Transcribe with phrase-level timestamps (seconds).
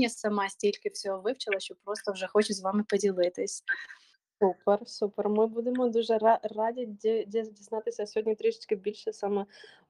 [0.00, 3.64] навчання сама стільки всього вивчила, що просто вже хочу з вами поділитись.
[4.42, 5.28] Супер, супер.
[5.28, 9.46] Ми будемо дуже раді ді- ді- дізнатися сьогодні трішечки більше саме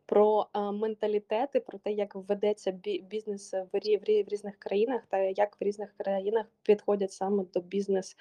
[0.07, 2.71] про менталітети, про те, як ведеться
[3.11, 7.45] бізнес в, рі- в, рі- в різних країнах, та як в різних країнах підходять саме
[7.55, 8.17] до бізнес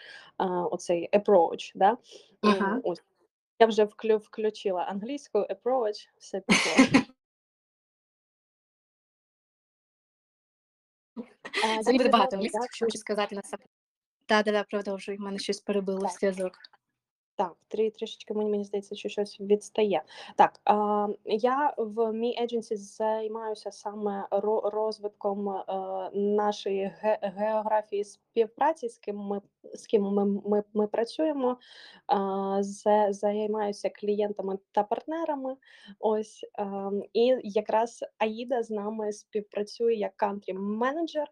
[0.71, 1.71] оцей approach.
[1.75, 1.97] Да?
[2.41, 2.81] Ага.
[2.83, 3.03] Ось.
[3.59, 7.01] Я вже вклю, включила англійську approach, все пішло.
[11.83, 12.41] Це буде багато
[12.71, 13.63] що хочу сказати на себе.
[14.25, 16.53] Та, да, да, продовжуй, в мене щось перебило зв'язок.
[17.39, 20.03] Так, трі, трішечки мені, мені здається, що щось відстає.
[20.35, 24.27] Так, а, я в мій едженсі займаюся саме
[24.63, 25.63] розвитком е,
[26.13, 29.41] нашої ге- географії співпраці, з ким ми
[29.73, 31.57] з ким ми, ми, ми працюємо.
[32.59, 35.55] За- займаюся клієнтами та партнерами.
[35.99, 41.27] Ось а, і якраз Аїда з нами співпрацює як кантрі менеджер.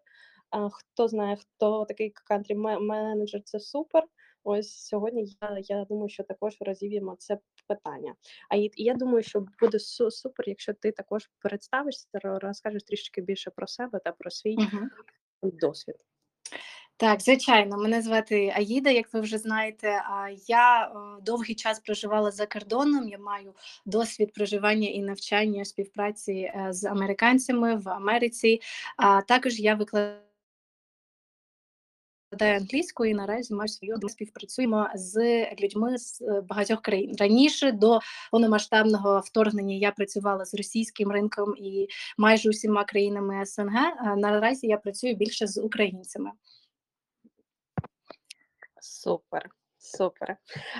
[0.72, 4.04] Хто знає, хто такий кантрі менеджер, це супер.
[4.50, 8.14] Ось сьогодні я, я думаю, що також розіб'ємо це питання.
[8.48, 12.82] А і, і я думаю, що буде су- супер, якщо ти також представишся, ро- розкажеш
[12.82, 14.86] трішки більше про себе та про свій Угу.
[15.42, 15.96] досвід.
[16.96, 19.88] Так, звичайно, мене звати Аїда, як ви вже знаєте.
[19.88, 23.08] А я е, довгий час проживала за кордоном.
[23.08, 23.54] Я маю
[23.86, 28.60] досвід проживання і навчання співпраці е, з американцями в Америці.
[28.96, 30.18] А також я викладаю
[32.38, 37.16] англійською і наразі маю свою ми співпрацюємо з людьми з е, багатьох країн.
[37.18, 43.76] Раніше до повномасштабного вторгнення я працювала з російським ринком і майже усіма країнами СНГ.
[43.98, 46.30] А наразі я працюю більше з українцями.
[48.80, 50.36] Супер, супер.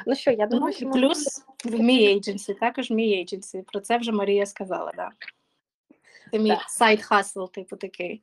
[0.07, 3.65] Ну що, я Ну, думаю, і що плюс в мій ейдженсі, також мій ейдженсі.
[3.67, 5.11] Про це вже Марія сказала, да.
[6.33, 8.23] Це мій side hustle, типу такий.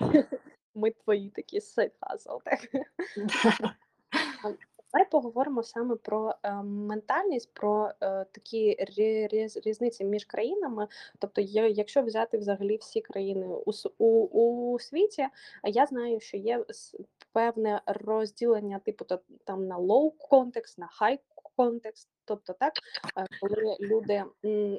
[0.74, 2.60] ми твої такі side hustle, так.
[4.94, 10.88] Давай поговоримо саме про е, ментальність, про е, такі різ- різниці між країнами.
[11.18, 14.26] Тобто, є, якщо взяти взагалі всі країни у, у,
[14.72, 15.28] у світі,
[15.62, 16.64] а я знаю, що є
[17.32, 21.18] певне розділення, типу то, там на low context, на high
[21.56, 22.08] context.
[22.24, 22.72] Тобто, так,
[23.16, 24.24] е, коли люди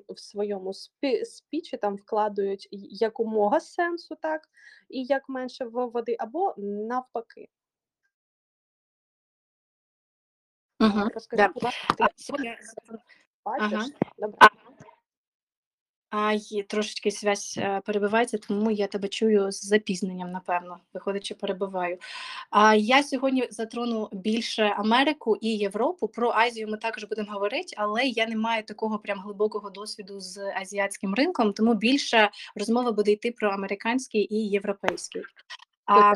[0.09, 4.49] в своєму спі, спічі там вкладають якомога сенсу, так,
[4.89, 7.49] і як менше води, або навпаки.
[10.79, 11.09] Угу.
[11.13, 12.57] Розкажи, будь ласка, ти
[13.45, 13.93] бачиш?
[14.17, 14.37] Добре.
[16.15, 21.35] А, є, трошечки зв'язь е, перебивається, тому я тебе чую з запізненням, напевно, виходить, що
[21.35, 21.97] перебиваю.
[22.49, 26.07] А я сьогодні затрону більше Америку і Європу.
[26.07, 30.53] Про Азію ми також будемо говорити, але я не маю такого прям глибокого досвіду з
[30.61, 35.21] азіатським ринком, тому більше розмова буде йти про американський і європейський.
[35.85, 36.13] А,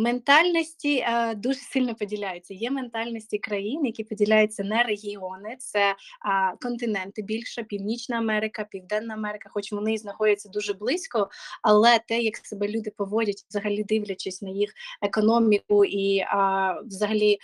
[0.00, 2.54] Ментальності е, дуже сильно поділяються.
[2.54, 9.50] Є ментальності країн, які поділяються на регіони, це а, континенти більше, Північна Америка, Південна Америка,
[9.52, 11.30] хоч вони знаходяться дуже близько,
[11.62, 14.72] але те, як себе люди поводять, взагалі дивлячись на їх
[15.02, 17.38] економіку і а, взагалі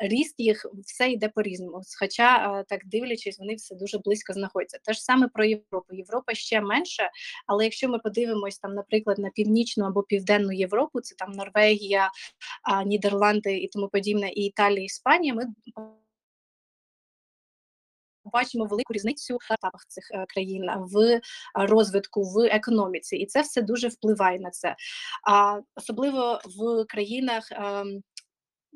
[0.00, 1.82] ріст їх, все йде по-різному.
[1.98, 4.78] Хоча а, так дивлячись, вони все дуже близько знаходяться.
[4.84, 5.94] Те ж саме про Європу.
[5.94, 7.10] Європа ще менше,
[7.46, 11.77] але якщо ми подивимось там, наприклад, на північну або південну Європу, це там Норвегія,
[12.62, 15.44] а, Нідерланди і тому подібне, і Італія, Іспанія, ми
[18.32, 21.20] бачимо велику різницю в етапах цих е, країн в
[21.54, 24.76] розвитку в економіці, і це все дуже впливає на це.
[25.76, 27.52] Особливо в країнах.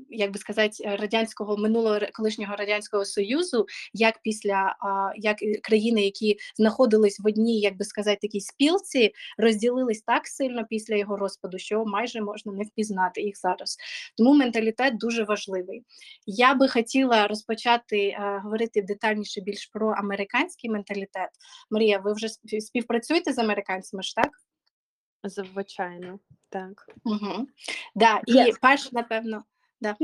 [0.09, 4.77] Як би сказати, радянського минулого колишнього радянського союзу, як після
[5.17, 10.97] як країни, які знаходились в одній, як би сказати, такій спілці, розділились так сильно після
[10.97, 13.77] його розпаду, що майже можна не впізнати їх зараз.
[14.17, 15.83] Тому менталітет дуже важливий.
[16.27, 21.31] Я би хотіла розпочати е, говорити детальніше більш про американський менталітет.
[21.71, 22.29] Марія, ви вже
[22.61, 24.31] співпрацюєте з американцями ж так?
[25.25, 26.89] Звичайно, так.
[27.05, 27.47] Угу.
[27.95, 28.55] Да, і Yes.
[28.61, 29.45] перше, напевно,
[29.83, 29.97] да.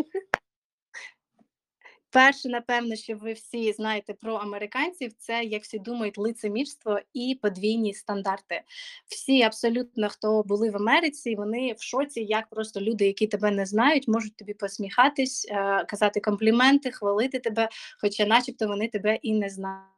[2.11, 7.95] Перше, напевно, що ви всі знаєте про американців, це як всі думають, лицемірство і подвійні
[7.95, 8.63] стандарти.
[9.07, 13.67] Всі абсолютно, хто були в Америці, вони в шоці, як просто люди, які тебе не
[13.67, 17.69] знають, можуть тобі посміхатись, е, казати компліменти, хвалити тебе,
[18.01, 19.98] хоча, начебто, вони тебе і не знають.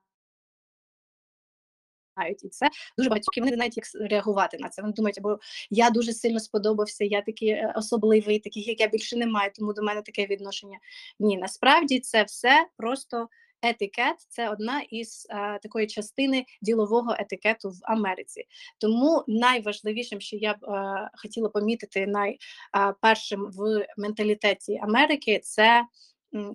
[2.29, 2.69] І це
[2.99, 4.83] дуже багатькі вони не знають, як реагувати на це.
[4.83, 5.39] Вони думають, або
[5.71, 9.83] я дуже сильно сподобався, я такий е, особливий, таких як я більше немає, тому до
[9.83, 10.79] мене таке відношення.
[11.19, 13.29] Ні, насправді це все просто
[13.63, 18.45] етикет це одна із е, такої частини ділового етикету в Америці.
[18.79, 25.85] Тому найважливішим, що я б е, хотіла помітити найпершим в менталітеті Америки, це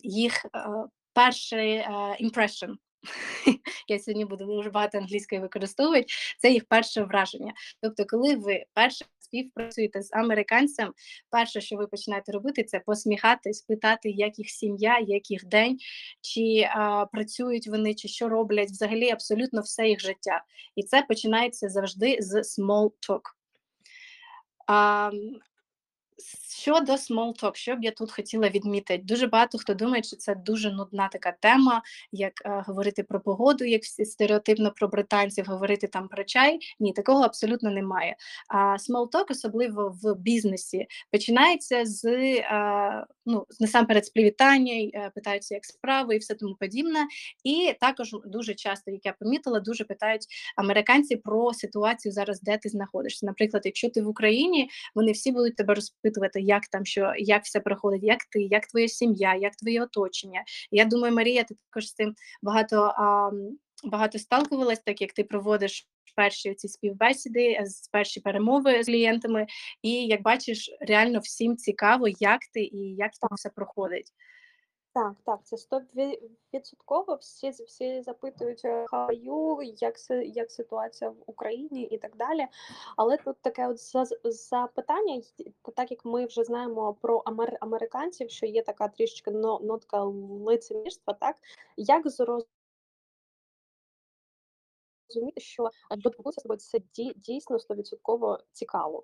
[0.03, 0.49] їх е,
[1.13, 1.85] перший
[2.21, 2.75] impression.
[3.87, 6.05] Я сьогодні буду дуже багато англійської використовувати.
[6.39, 7.53] Це їх перше враження.
[7.81, 10.93] Тобто, коли ви перше співпрацюєте з американцем,
[11.29, 15.77] перше, що ви починаєте робити, це посміхатись, питати, як їх сім'я, як їх день,
[16.21, 20.43] чи а, працюють вони, чи що роблять, взагалі абсолютно все їх життя.
[20.75, 23.21] І це починається завжди з small talk.
[24.67, 25.11] А,
[26.65, 30.71] Щодо talk, що б я тут хотіла відмітити, дуже багато хто думає, що це дуже
[30.71, 31.81] нудна така тема,
[32.11, 36.59] як е, говорити про погоду, як стереотипно про британців, говорити там про чай.
[36.79, 38.15] Ні, такого абсолютно немає.
[38.49, 45.65] А talk, особливо в бізнесі, починається з е, ну насамперед з привітання, е, питаються як
[45.65, 46.99] справи і все тому подібне.
[47.43, 50.25] І також дуже часто, як я помітила, дуже питають
[50.55, 53.25] американці про ситуацію зараз, де ти знаходишся.
[53.25, 55.73] Наприклад, якщо ти в Україні, вони всі будуть тебе
[56.05, 60.43] розпитувати, як там що, як все проходить, як ти, як твоя сім'я, як твоє оточення.
[60.71, 63.31] Я думаю, Марія, ти також з цим багато а,
[63.83, 69.45] багато сталкувалась, так як ти проводиш перші ці співбесіди, з перші перемови з клієнтами,
[69.81, 74.11] і як бачиш, реально всім цікаво, як ти і як там все проходить.
[74.95, 77.15] Так, так, це стовідсотково.
[77.15, 79.95] Всі всі запитують е, are you, як
[80.35, 82.47] як ситуація в Україні і так далі.
[82.97, 83.79] Але тут таке от
[84.33, 85.21] запитання,
[85.61, 90.03] та так як ми вже знаємо про амер, американців, що є така трішечки но- нотка
[90.03, 91.35] лицемірства, так
[91.77, 92.45] як зрозуміти,
[95.37, 95.69] що
[96.41, 99.03] тобою це дій- дійсно стовідсотково цікаво.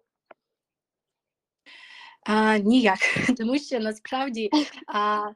[2.25, 2.99] А, ніяк,
[3.37, 4.49] тому що насправді
[4.87, 5.29] а,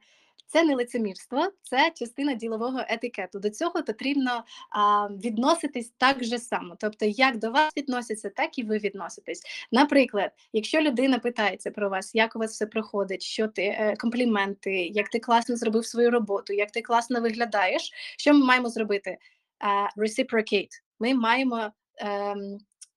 [0.48, 3.40] це не лицемірство, це частина ділового етикету.
[3.40, 6.76] До цього потрібно а, відноситись так же само.
[6.80, 9.44] Тобто, як до вас відносяться, так і ви відноситесь.
[9.72, 14.88] Наприклад, якщо людина питається про вас, як у вас все проходить, що ти е, компліменти,
[14.88, 19.18] як ти класно зробив свою роботу, як ти класно виглядаєш, що ми маємо зробити?
[19.60, 20.82] А, reciprocate.
[21.00, 21.72] Ми маємо.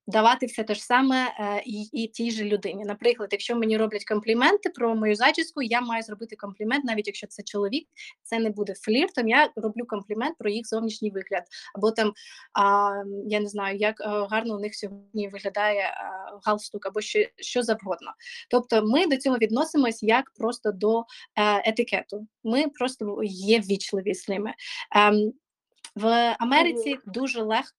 [0.09, 2.85] Давати все те ж саме е, і, і тій же людині.
[2.85, 7.43] Наприклад, якщо мені роблять компліменти про мою зачіску, я маю зробити комплімент, навіть якщо це
[7.43, 7.89] чоловік,
[8.23, 9.29] це не буде фліртом.
[9.29, 11.43] Я роблю комплімент про їх зовнішній вигляд,
[11.75, 12.13] або там
[12.53, 12.91] а,
[13.27, 17.63] я не знаю, як а, гарно у них сьогодні виглядає а, галстук, або що, що
[17.63, 18.13] завгодно.
[18.51, 21.05] Тобто, ми до цього відносимось як просто до е,
[21.71, 22.27] етикету.
[22.45, 24.55] Ми просто є ввічливі з ними.
[24.97, 25.33] Ем,
[25.95, 27.78] в Америці дуже легко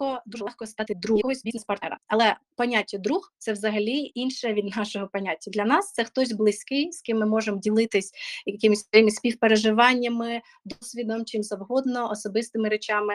[0.00, 1.98] легко, дуже легко стати другом якогось бізнес-партнера.
[2.06, 5.50] Але поняття друг це взагалі інше від нашого поняття.
[5.50, 8.12] Для нас це хтось близький, з ким ми можемо ділитись
[8.46, 13.14] якимись своїми співпереживаннями, досвідом, чим завгодно, особистими речами.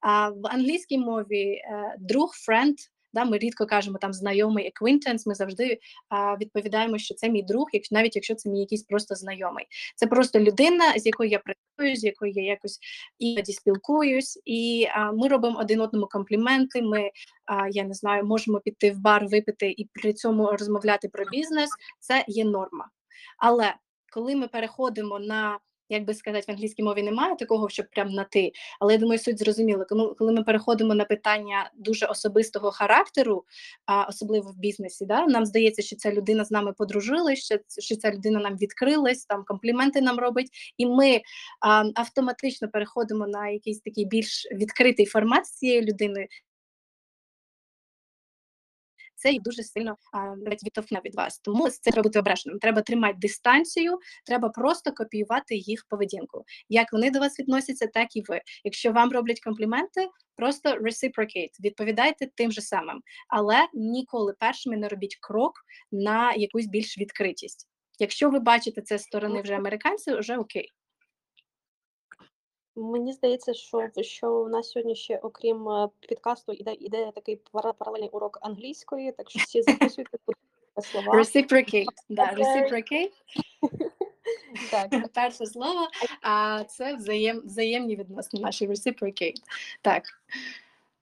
[0.00, 2.76] А в англійській мові е, друг, френд.
[3.14, 5.78] Да, ми рідко кажемо там знайомий acquaintance, Ми завжди
[6.08, 9.66] а, відповідаємо, що це мій друг, як навіть якщо це мій якийсь просто знайомий.
[9.96, 12.78] Це просто людина, з якою я працюю, з якою я якось
[13.18, 16.82] іноді спілкуюсь, і а, ми робимо один одному компліменти.
[16.82, 17.10] Ми
[17.44, 21.70] а, я не знаю, можемо піти в бар, випити і при цьому розмовляти про бізнес.
[22.00, 22.88] Це є норма.
[23.38, 23.74] Але
[24.12, 25.58] коли ми переходимо на
[25.94, 28.52] як би сказати, в англійській мові немає такого, щоб прям на ти.
[28.80, 29.84] Але я думаю, суть зрозуміла.
[29.84, 33.44] Коли, коли ми переходимо на питання дуже особистого характеру,
[33.86, 37.96] а особливо в бізнесі, да, нам здається, що ця людина з нами подружилась, що, що
[37.96, 41.20] ця людина нам відкрилась, там компліменти нам робить, і ми
[41.60, 46.26] а, автоматично переходимо на якийсь такий більш відкритий формат з цією людиною
[49.24, 50.18] це їх дуже сильно а,
[50.64, 51.38] відтовкне від вас.
[51.38, 52.58] Тому це треба бути обережним.
[52.58, 56.44] Треба тримати дистанцію, треба просто копіювати їх поведінку.
[56.68, 58.40] Як вони до вас відносяться, так і ви.
[58.64, 65.18] Якщо вам роблять компліменти, просто reciprocate, відповідайте тим же самим, але ніколи першими не робіть
[65.20, 65.52] крок
[65.92, 67.68] на якусь більш відкритість.
[67.98, 70.68] Якщо ви бачите це з сторони вже американців, вже окей.
[72.76, 75.68] Мені здається, що що у нас сьогодні ще, окрім
[76.00, 77.40] підкасту, іде іде такий
[77.78, 80.18] паралельний урок англійської, так що всі записуйте
[80.82, 81.12] слова.
[81.12, 83.12] Reciprocate, да, reciprocate.
[84.70, 85.08] Так.
[85.14, 85.88] Перше слово,
[86.22, 89.36] а це взаєм, взаємні відносини наші reciprocate.
[89.82, 90.02] Так.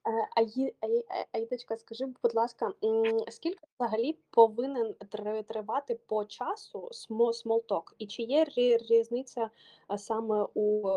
[0.07, 2.73] Е, А Ї- а Ї- а- Аїдочка, скажи, будь ласка,
[3.31, 4.95] скільки взагалі повинен
[5.49, 7.83] тривати по часу смо- small?
[7.99, 9.51] І чи є рі- різниця
[9.97, 10.89] саме у,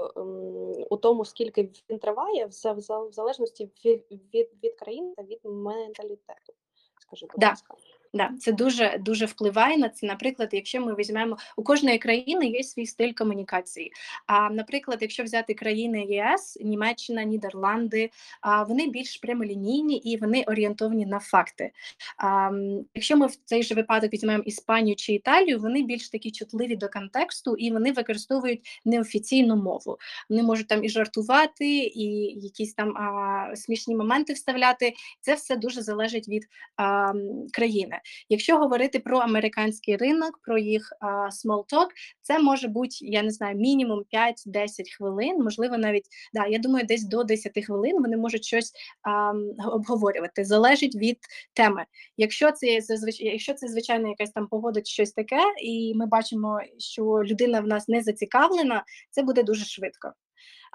[0.90, 5.24] у тому, скільки він триває, в за- в в залежності від, від, від країни та
[5.24, 6.54] від менталітету?
[7.02, 7.50] Скажи, будь Да.
[7.50, 7.76] ласка.
[8.16, 10.08] Да, це дуже дуже впливає на це.
[10.08, 13.92] Наприклад, якщо ми візьмемо у кожної країни є свій стиль комунікації.
[14.28, 18.10] А наприклад, якщо взяти країни ЄС, Німеччина, Нідерланди,
[18.42, 21.72] а вони більш прямолінійні і вони орієнтовані на факти.
[22.18, 22.52] А,
[22.94, 26.90] Якщо ми в цей же випадок візьмемо Іспанію чи Італію, вони більш такі чутливі до
[26.90, 29.98] контексту і вони використовують неофіційну мову.
[30.30, 32.04] Вони можуть там і жартувати, і
[32.42, 34.94] якісь там а, смішні моменти вставляти.
[35.22, 37.14] Це все дуже залежить від а,
[37.54, 38.00] країни.
[38.30, 41.88] Якщо говорити про американський ринок, про їх а, small talk,
[42.22, 44.04] це може бути, я не знаю, мінімум
[44.48, 48.72] 5-10 хвилин, можливо, навіть да, я думаю, десь до 10 хвилин вони можуть щось
[49.02, 49.34] а,
[49.72, 50.46] обговорювати.
[50.46, 51.18] Залежить від
[51.54, 51.86] теми.
[52.18, 56.62] Якщо це зазвичай, якщо це звичайно якась там погода чи щось таке, і ми бачимо,
[56.78, 60.14] що людина в нас не зацікавлена, це буде дуже швидко.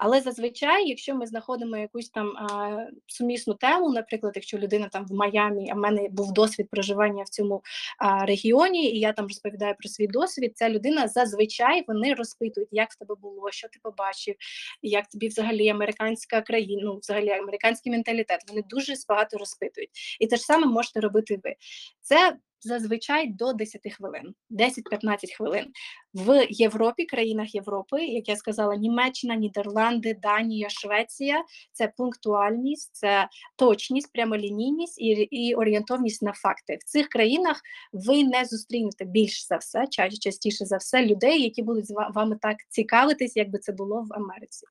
[0.03, 2.77] Але зазвичай, якщо ми знаходимо якусь там а,
[3.07, 7.29] сумісну тему, наприклад, якщо людина там в Майамі, а в мене був досвід проживання в
[7.29, 7.63] цьому
[7.97, 12.91] а, регіоні, і я там розповідаю про свій досвід, ця людина зазвичай вони розпитують, як
[12.91, 14.35] в тебе було, що ти побачив,
[14.81, 18.39] як тобі взагалі американська країна, ну взагалі американський менталітет.
[18.49, 19.89] Вони дуже багато розпитують.
[20.19, 21.55] І те ж саме можете робити ви.
[22.01, 25.65] Це зазвичай до 10 хвилин, 10-15 хвилин.
[26.13, 33.27] В Європі, країнах Європи, як я сказала, Німеччина, Нідерланди, Данія, Швеція це пунктуальність, це
[33.57, 36.77] точність, прямолінійність і, і орієнтовність на факти.
[36.81, 37.61] В цих країнах
[37.93, 39.87] ви не зустрінете більш за все,
[40.19, 44.13] частіше за все, людей, які будуть з вами так цікавитись, як би це було в
[44.13, 44.65] Америці.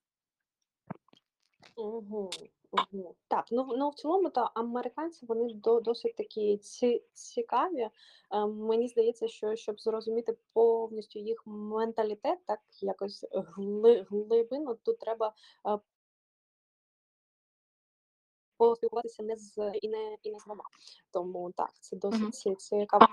[1.77, 2.31] Угу.
[2.73, 3.15] Угу.
[3.29, 7.81] Так, ну ну в цілому, то американці вони до досить такі ці, цікаві.
[7.81, 7.91] Е,
[8.47, 15.35] мені здається, що щоб зрозуміти повністю їх менталітет, так якось гли, глибину, тут треба
[15.69, 15.79] е,
[18.61, 20.65] поспілкуватися не з і не і не з двома.
[21.13, 22.57] Тому так, це досить Мгм.
[22.57, 23.07] цікаво.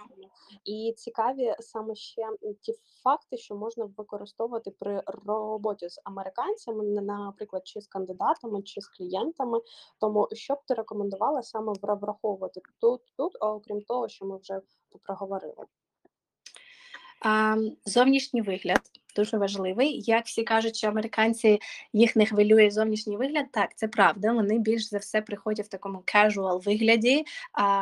[0.66, 2.30] І цікаві саме ще
[2.62, 2.74] ті
[3.04, 9.62] факти, що можна використовувати при роботі з американцями, наприклад, чи з кандидатами, чи з клієнтами.
[10.00, 14.62] Тому що б ти рекомендувала саме враховувати тут, тут, окрім того, що ми вже
[15.04, 15.66] проговорили.
[17.22, 18.82] А, зовнішній вигляд
[19.18, 20.02] дуже важливий.
[20.06, 21.60] Як всі кажуть, що американці
[21.94, 24.34] їх не хвилює зовнішній вигляд, так це правда.
[24.34, 27.26] Вони більш за все приходять в такому casual вигляді,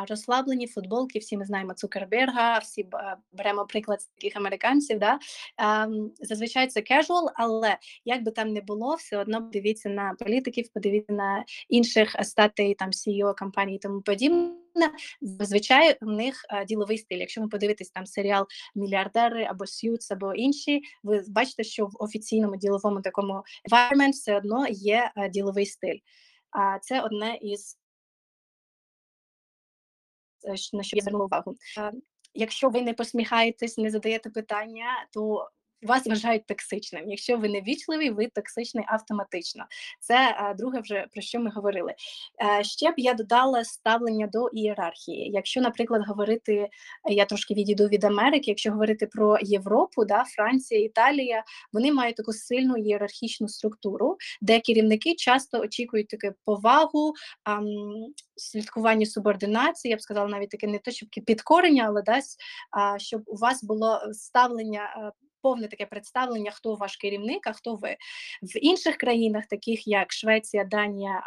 [0.08, 1.18] розслаблені футболки.
[1.18, 2.86] Всі ми знаємо Цукерберга, всі
[3.32, 4.98] беремо приклад з таких американців.
[4.98, 5.18] Да?
[5.56, 5.86] А,
[6.20, 11.12] зазвичай це casual, але як би там не було, все одно дивіться на політиків, подивіться
[11.12, 14.65] на інших статей там CEO компаній і тому подібне.
[15.20, 17.18] Зазвичай в них діловий стиль.
[17.18, 22.56] Якщо ви подивитесь там серіал мільярдери або Сьюз, або інші, ви бачите, що в офіційному
[22.56, 25.98] діловому такому environment все одно є а, діловий стиль.
[26.50, 27.78] А це одне із
[30.44, 31.54] е, на що я звернула увагу.
[32.34, 35.50] Якщо ви не посміхаєтесь, не задаєте питання, то
[35.82, 37.10] вас вважають токсичним.
[37.10, 39.64] Якщо ви не вічливий, ви токсичний автоматично.
[40.00, 41.94] Це друге, вже про що ми говорили.
[42.60, 45.30] Е, Ще б я додала ставлення до ієрархії.
[45.30, 46.68] Якщо, наприклад, говорити, е,
[47.04, 52.32] я трошки відійду від Америки, якщо говорити про Європу, да, Франція, Італія, вони мають таку
[52.32, 57.14] сильну ієрархічну структуру, де керівники часто очікують таке повагу,
[58.36, 62.40] слідкування субординації, я б сказала, навіть таке не то, щоб підкорення, але дасть,
[62.98, 65.12] щоб у вас було ставлення.
[65.46, 67.96] Повне таке представлення, хто ваш керівник, а хто ви
[68.42, 71.22] в інших країнах, таких як Швеція, Данія,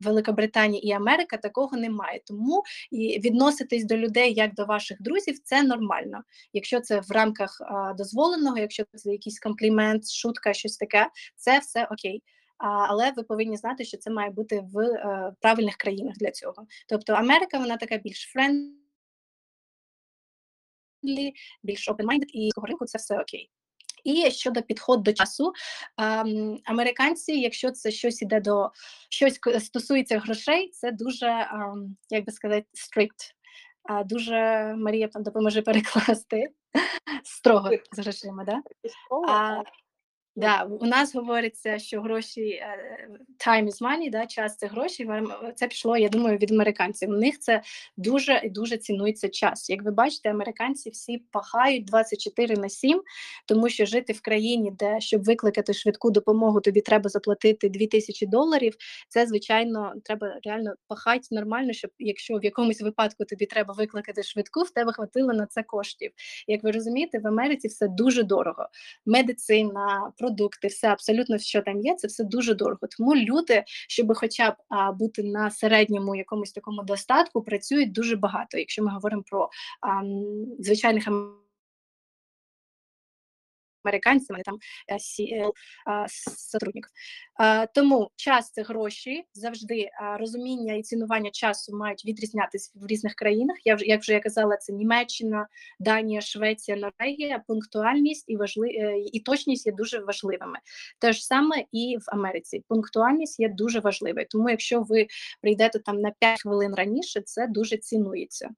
[0.00, 2.20] Великобританія і Америка, такого немає.
[2.24, 6.22] Тому і відноситись до людей як до ваших друзів, це нормально.
[6.52, 7.62] Якщо це в рамках
[7.98, 12.22] дозволеного, якщо це якийсь комплімент, шутка, щось таке, це все окей.
[12.58, 16.66] Але ви повинні знати, що це має бути в е, правильних країнах для цього.
[16.88, 18.24] Тобто Америка, вона така більш
[21.06, 21.32] friendly,
[21.62, 23.50] більш open-minded, і з ринку це все окей.
[24.04, 25.52] І щодо підходу до часу,
[25.98, 28.70] ем, американці, якщо це щось іде до
[29.10, 33.32] щось стосується грошей, це дуже, ем, як би сказати, strict.
[33.82, 34.34] А, дуже
[34.78, 36.48] Марія там допоможе перекласти
[37.24, 38.62] строго з грошима, да?
[39.28, 39.66] А, так,
[40.36, 43.08] Да, у нас говориться, що гроші е,
[43.46, 45.08] time is money, да, час це гроші.
[45.54, 47.10] Це пішло, я думаю, від американців.
[47.10, 47.62] У них це
[47.96, 49.70] дуже і дуже цінується час.
[49.70, 53.02] Як ви бачите, американці всі пахають 24 на 7,
[53.46, 58.76] тому що жити в країні, де щоб викликати швидку допомогу, тобі треба заплатити 2000 доларів.
[59.08, 64.62] Це звичайно треба реально пахати нормально, щоб якщо в якомусь випадку тобі треба викликати швидку,
[64.62, 66.10] в тебе хватило на це коштів.
[66.46, 68.68] Як ви розумієте, в Америці все дуже дорого.
[69.06, 72.80] Медицина, продукти, все абсолютно що там є, це все дуже дорого.
[72.98, 78.58] Тому люди, щоб хоча б а, бути на середньому якомусь такому достатку, працюють дуже багато.
[78.58, 79.48] Якщо ми говоримо про
[79.80, 80.02] а,
[80.58, 81.45] звичайних ам- американців,
[84.32, 84.58] вони там
[84.92, 85.50] е, сі, е,
[86.36, 86.90] сотрудників.
[87.74, 93.56] Тому час це гроші завжди розуміння і цінування часу мають відрізнятися в різних країнах.
[93.64, 95.46] Я вже як вже я казала, це Німеччина,
[95.80, 97.42] Данія, Швеція, Норвегія.
[97.46, 98.68] Пунктуальність і важли...
[98.68, 100.58] е, і точність є дуже важливими.
[100.98, 102.64] Те ж саме і в Америці.
[102.68, 104.26] Пунктуальність є дуже важливою.
[104.30, 105.06] Тому, якщо ви
[105.42, 108.50] прийдете там на 5 хвилин раніше, це дуже цінується.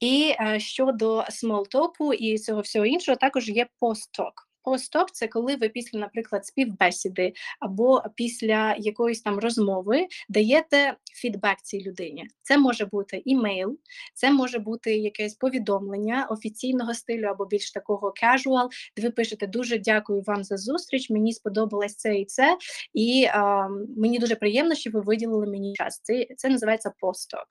[0.00, 4.49] І е, щодо смолтоку і цього всього іншого, також є посток.
[4.70, 11.82] Посток це коли ви після, наприклад, співбесіди або після якоїсь там розмови даєте фідбек цій
[11.82, 12.26] людині.
[12.42, 13.78] Це може бути імейл,
[14.14, 19.78] це може бути якесь повідомлення офіційного стилю або більш такого casual, де ви пишете дуже
[19.78, 21.10] дякую вам за зустріч.
[21.10, 22.58] Мені сподобалось це і це,
[22.94, 26.00] і а, мені дуже приємно, що ви виділили мені час.
[26.02, 27.46] Це, це називається посток.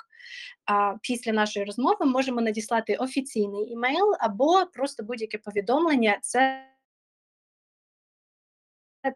[0.66, 6.20] А після нашої розмови можемо надіслати офіційний імейл або просто будь-яке повідомлення.
[6.22, 6.66] Це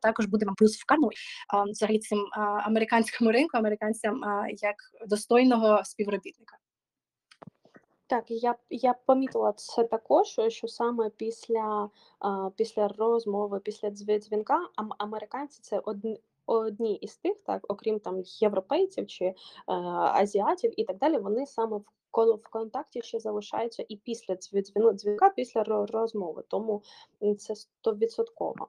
[0.02, 1.10] також буде вам плюс в карму
[1.72, 2.20] взагалі цим
[2.66, 4.22] американському ринку, американцям
[4.62, 4.76] як
[5.08, 6.58] достойного співробітника.
[8.08, 11.90] Так, я я помітила це також, що саме після
[12.56, 15.80] після розмови, після дзвінка, ам, американці це
[16.46, 19.34] одні, із тих, так, окрім там європейців чи е,
[19.68, 24.62] азіатів і так далі, вони саме в кол- в контакті ще залишаються і після дзві-
[24.72, 26.44] дзвіну- дзвінка, після розмови.
[26.48, 26.82] Тому
[27.38, 28.68] це стовідсотково.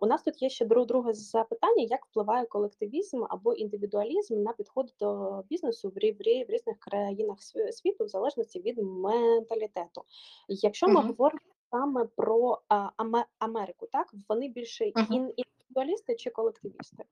[0.00, 4.94] У нас тут є ще дру- друге запитання: як впливає колективізм або індивідуалізм на підход
[5.00, 7.38] до бізнесу в рі- в в різних країнах
[7.72, 10.02] світу, в залежності від менталітету.
[10.48, 11.06] Якщо ми Мгм.
[11.06, 12.60] говоримо саме про
[13.38, 17.04] Америку, так вони більше індивідуалісти чи колективісти?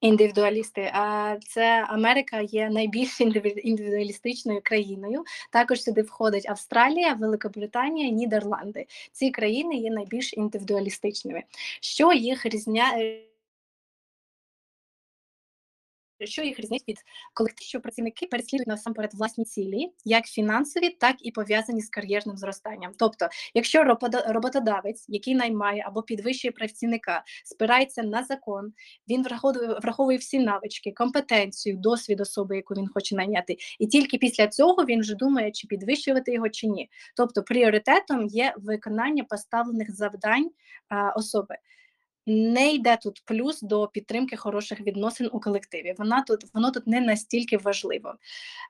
[0.00, 0.90] Індивідуалісти.
[0.94, 5.24] А це Америка є найбільш індиві- індивідуалістичною країною.
[5.52, 8.86] Також сюди входить Австралія, Великобританія, Нідерланди.
[9.12, 11.42] Ці країни є найбільш індивідуалістичними.
[11.80, 13.20] Що їх різняє?
[16.26, 16.96] Що їх різнить від
[17.34, 22.92] колективів, що працівники переслідують насамперед власні цілі, як фінансові, так і пов'язані з кар'єрним зростанням.
[22.98, 23.84] Тобто, якщо
[24.26, 28.72] роботодавець, який наймає або підвищує працівника, спирається на закон,
[29.08, 34.46] він враховує, враховує всі навички, компетенцію, досвід особи, яку він хоче найняти, і тільки після
[34.46, 36.90] цього він вже думає, чи підвищувати його чи ні.
[37.16, 40.50] Тобто, пріоритетом є виконання поставлених завдань
[40.88, 41.54] а, особи.
[42.26, 45.94] Не йде тут плюс до підтримки хороших відносин у колективі.
[45.98, 48.14] Вона тут воно тут не настільки важливо.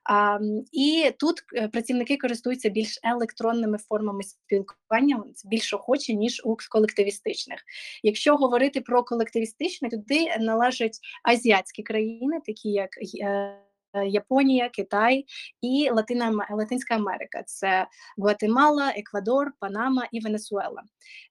[0.04, 0.38] А,
[0.72, 7.60] і тут е, працівники користуються більш електронними формами спілкування, більш охочі, ніж у колективістичних.
[8.02, 12.90] Якщо говорити про колективістичне, туди належать азіатські країни, такі як
[13.22, 13.58] е,
[14.06, 15.24] Японія, Китай
[15.60, 17.42] і Латина, Латинська Америка.
[17.46, 17.86] Це
[18.18, 20.82] Гватемала, Еквадор, Панама і Венесуела.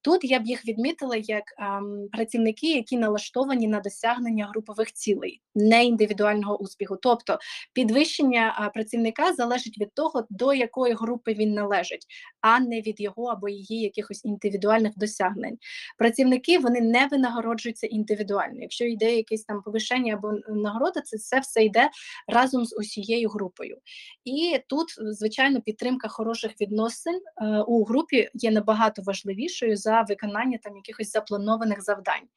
[0.01, 5.85] Тут я б їх відмітила як ем, працівники, які налаштовані на досягнення групових цілей, не
[5.85, 6.97] індивідуального успіху.
[7.01, 7.39] Тобто
[7.73, 12.05] підвищення працівника залежить від того, до якої групи він належить,
[12.41, 15.57] а не від його або її якихось індивідуальних досягнень.
[15.97, 18.61] Працівники вони не винагороджуються індивідуально.
[18.61, 21.89] Якщо йде якесь там повищення або нагорода, це, це все йде
[22.27, 23.77] разом з усією групою.
[24.25, 30.75] І тут, звичайно, підтримка хороших відносин е, у групі є набагато важливішою за виконання там
[30.75, 32.27] якихось запланованих завдань.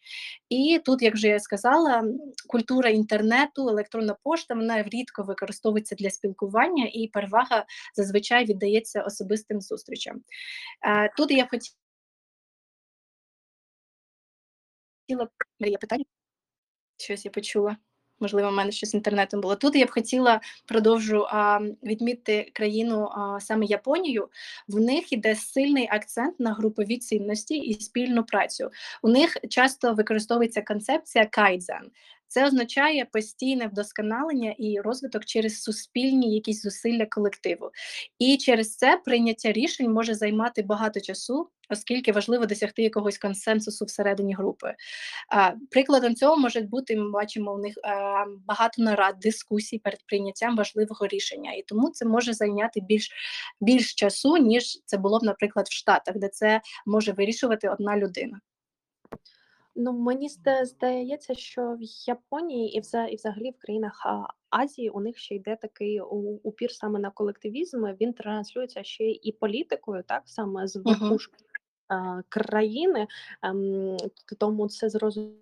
[0.49, 2.05] І тут, як вже я сказала,
[2.49, 10.23] культура інтернету, електронна пошта вона рідко використовується для спілкування, і перевага зазвичай віддається особистим зустрічам.
[10.87, 11.49] Е, Тут я б
[15.09, 15.29] хотіла
[15.81, 16.05] питання.
[16.97, 17.77] Щось я почула.
[18.21, 19.57] Можливо, в мене щось з інтернетом було.
[19.57, 24.29] Тут я б хотіла продовжу а, відмітити країну а, саме Японію.
[24.69, 28.71] В них іде сильний акцент на групові цінності і спільну працю.
[29.03, 31.91] У них часто використовується концепція кайдзен.
[32.29, 37.71] Це означає постійне вдосконалення і розвиток через суспільні якісь зусилля колективу.
[38.19, 44.35] І через це прийняття рішень може займати багато часу, оскільки важливо досягти якогось консенсусу всередині
[44.35, 44.75] групи.
[45.71, 47.75] Прикладом цього може бути, ми бачимо у них
[48.47, 53.11] багато нарад, дискусій перед прийняттям важливого рішення, і тому це може зайняти більш,
[53.61, 58.41] більш часу, ніж це було б, наприклад, в Штатах, де це може вирішувати одна людина.
[59.79, 64.91] Ну, мені зда- здається, що в Японії і, вза- і взагалі в країнах а, Азії
[64.91, 67.85] у них ще йде такий у- упір саме на колективізм.
[67.87, 70.85] Він транслюється ще і політикою, так саме з Мгм.
[70.85, 71.45] верхушки
[71.89, 73.07] а, країни,
[73.43, 73.97] ем,
[74.29, 75.33] т тому це зрозу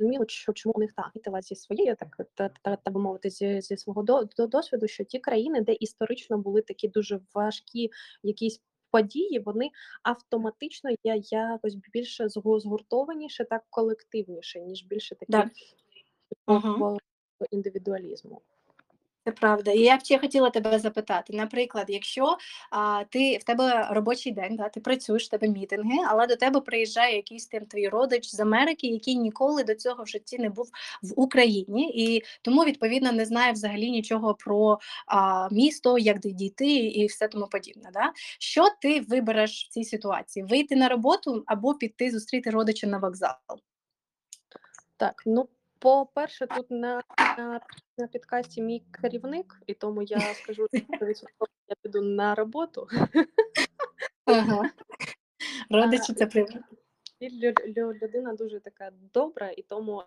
[0.00, 3.60] зрозуміло, що чому у них так помітила зі своєї, так та та би мовити, зі
[3.60, 7.90] зі свого до до досвіду, що ті країни, де історично були такі дуже важкі
[8.22, 8.62] якісь
[8.94, 9.70] події, вони
[10.02, 15.50] автоматично я якось більше згу згуртованіше, так колективніше, ніж більше такі Да.
[16.46, 16.62] Мгм.
[16.68, 16.98] типового
[17.50, 18.40] індивідуалізму.
[19.24, 19.70] Це правда.
[19.70, 22.36] І я б ще хотіла тебе запитати, наприклад, якщо
[22.70, 26.60] а, ти в тебе робочий день, да, ти працюєш, в тебе мітинги, але до тебе
[26.60, 30.70] приїжджає якийсь там твій родич з Америки, який ніколи до цього в житті не був
[31.02, 37.06] в Україні, і тому відповідно не знає взагалі нічого про а, місто, як дійти і
[37.06, 37.90] все тому подібне.
[37.92, 38.12] Да?
[38.38, 40.44] Що ти вибереш в цій ситуації?
[40.44, 43.34] Вийти на роботу або піти зустріти родича на вокзал?
[44.96, 45.48] Так, ну,
[45.84, 47.02] по-перше, тут на
[47.38, 47.60] на
[47.98, 52.88] на підкасті мій керівник, і тому я скажу, що 100% я піду на роботу.
[54.24, 54.70] Ага.
[55.70, 56.26] А, Родичі це
[57.76, 60.02] лю людина дуже така добра, і тому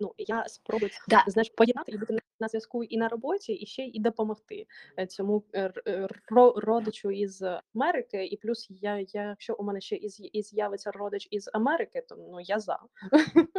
[0.00, 1.24] ну, я спробую, Да.
[1.26, 4.66] знаєш, поєднати і бути на зв'язку і на роботі, і ще і допомогти,
[5.08, 5.72] цьому, е,
[6.28, 7.42] ро родичу із
[7.74, 8.26] Америки.
[8.26, 9.96] І плюс я я якщо у мене ще
[10.32, 12.78] і з'явиться родич із Америки, то, ну, я за.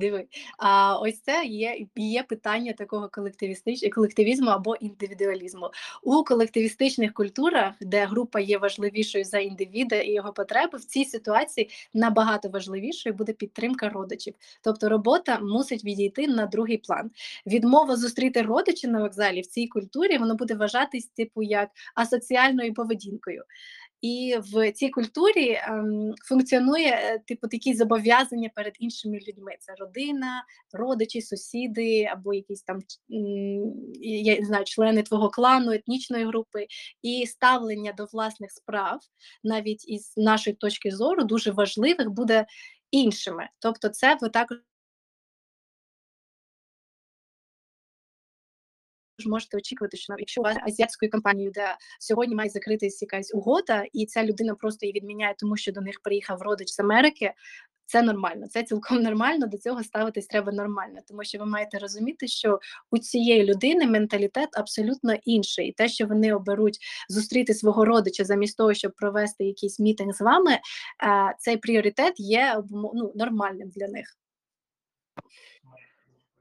[0.00, 0.26] Диви,
[0.58, 5.70] а ось це є є питання такого колективістич колективізму або індивідуалізму.
[6.02, 11.70] У колективістичних культурах, де група є важливішою за індивіда і його потреби, в цій ситуації
[11.94, 14.34] набагато важливішою буде підтримка родичів.
[14.62, 17.10] Тобто робота мусить відійти на другий план.
[17.46, 23.42] Відмова зустріти родича на вокзалі в цій культурі воно буде вважатись типу як асоціальною поведінкою.
[24.02, 30.44] І в цій культурі ем, функціонує е, типу такі зобов'язання перед іншими людьми: це родина,
[30.72, 32.78] родичі, сусіди або якісь там
[34.00, 36.66] я не знаю, члени твого клану, етнічної групи,
[37.02, 39.00] і ставлення до власних справ,
[39.44, 42.46] навіть із нашої точки зору, дуже важливих буде
[42.90, 43.48] іншими.
[43.58, 44.58] Тобто, це ви також.
[49.26, 54.06] Можете очікувати, що якщо у вас азіатською компанією, де сьогодні має закритись якась угода, і
[54.06, 57.32] ця людина просто її відміняє, тому що до них приїхав родич з Америки.
[57.90, 59.46] Це нормально, це цілком нормально.
[59.46, 64.48] До цього ставитись треба нормально, тому що ви маєте розуміти, що у цієї людини менталітет
[64.52, 66.78] абсолютно інший, і те, що вони оберуть
[67.08, 70.60] зустріти свого родича замість того, щоб провести якийсь мітинг з вами, е,
[71.38, 74.16] цей пріоритет є ну, нормальним для них.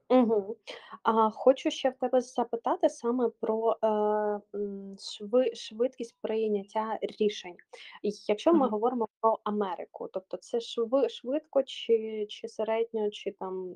[0.09, 0.55] Мгм.
[1.03, 3.87] А, хочу ще в тебе запитати саме про, е,
[4.55, 7.55] м, шви швидкість прийняття рішень.
[8.27, 8.69] Якщо ми Мгм.
[8.69, 13.75] говоримо про Америку, тобто це шви швидко чи чи середньо, чи там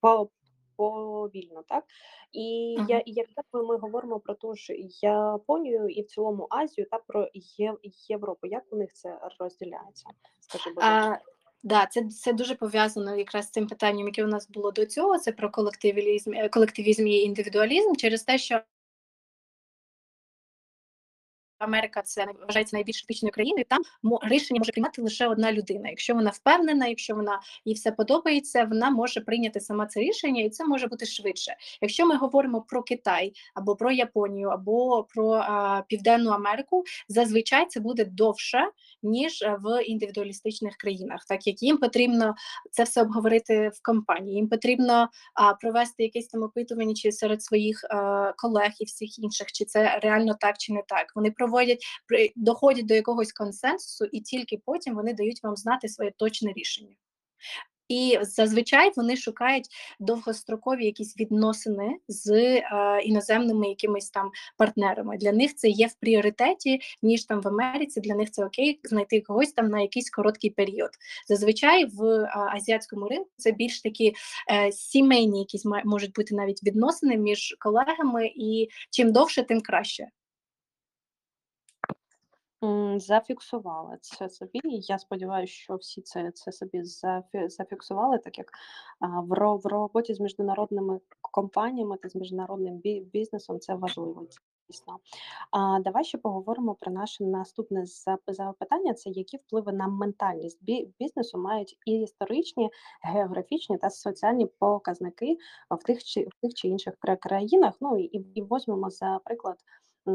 [0.00, 0.30] по
[0.76, 1.84] повільно, так?
[2.32, 2.42] І
[2.88, 3.00] я Мгм.
[3.00, 7.28] і якщо ми ми говоримо про ту ж Японію і в цілому Азію та про
[7.34, 7.74] Є
[8.08, 10.10] Європу, як у них це розділяється?
[10.40, 11.18] Скажи, будь ласка.
[11.62, 15.18] Да, це, це дуже пов'язано якраз з цим питанням, яке у нас було до цього.
[15.18, 18.60] Це про колективізм, е, колективізм і індивідуалізм через те, що
[21.58, 23.64] Америка це вважається найбільш етичною країною.
[23.68, 23.82] Там
[24.22, 25.88] рішення може приймати лише одна людина.
[25.88, 30.50] Якщо вона впевнена, якщо вона їй все подобається, вона може прийняти сама це рішення, і
[30.50, 31.56] це може бути швидше.
[31.80, 37.80] Якщо ми говоримо про Китай або про Японію, або про а, Південну Америку, зазвичай це
[37.80, 38.70] буде довше
[39.02, 42.34] ніж е, в індивідуалістичних країнах, так як їм потрібно
[42.70, 44.36] це все обговорити в компанії.
[44.36, 49.52] Їм потрібно а, провести якесь там опитування чи серед своїх е, колег і всіх інших,
[49.52, 51.12] чи це реально так чи не так.
[51.14, 51.84] Вони проводять
[52.36, 56.94] доходять до якогось консенсусу, і тільки потім вони дають вам знати своє точне рішення.
[57.88, 59.68] І зазвичай вони шукають
[60.00, 62.62] довгострокові якісь відносини з е,
[63.04, 65.16] іноземними якимись там партнерами.
[65.16, 68.00] Для них це є в пріоритеті, ніж там в Америці.
[68.00, 70.90] Для них це окей знайти когось там на якийсь короткий період.
[71.28, 74.14] Зазвичай в е, азіатському ринку це більш такі
[74.52, 80.08] е, сімейні, якісь можуть бути навіть відносини між колегами, і чим довше, тим краще.
[82.64, 84.60] М, Зафіксувала це собі.
[84.64, 88.50] Я сподіваюся, що всі це, це собі зафі- зафіксували, так як
[89.00, 94.26] в, в роботі з міжнародними компаніями та з міжнародним бі- бізнесом це важливо.
[94.70, 94.98] Дійсно.
[95.50, 100.88] А, давай ще поговоримо про наше наступне зап- запитання: це які впливи на ментальність бі-
[101.00, 102.70] бізнесу мають і історичні,
[103.02, 105.36] географічні та соціальні показники
[105.70, 107.74] в тих чи в тих чи інших кра- країнах.
[107.80, 109.56] Ну і, і візьмемо за приклад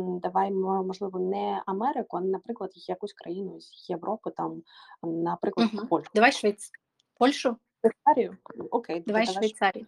[0.01, 4.63] давай, мо можливо, не Америку, а, наприклад, якусь країну з Європи, там,
[5.03, 5.88] наприклад, Угу.
[5.88, 6.10] Польщу.
[6.15, 6.71] Давай Швейц...
[7.17, 8.38] Польщу, Швейцарію?
[8.71, 9.86] Окей, давай давай Швейцарію.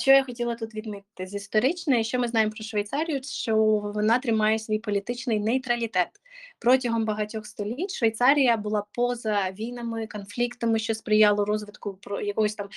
[0.00, 3.56] Що я хотіла тут відмітити з історичної, що ми знаємо про Швейцарію, що
[3.94, 6.08] вона тримає свій політичний нейтралітет.
[6.58, 12.68] Протягом багатьох століть Швейцарія була поза війнами, конфліктами, що сприяло розвитку якогось там.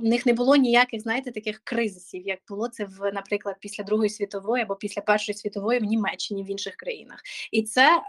[0.00, 4.10] В них не було ніяких, знаєте, таких кризисів, як було це в, наприклад, після Другої
[4.10, 7.20] світової або після Першої світової в Німеччині в інших країнах.
[7.52, 8.00] І це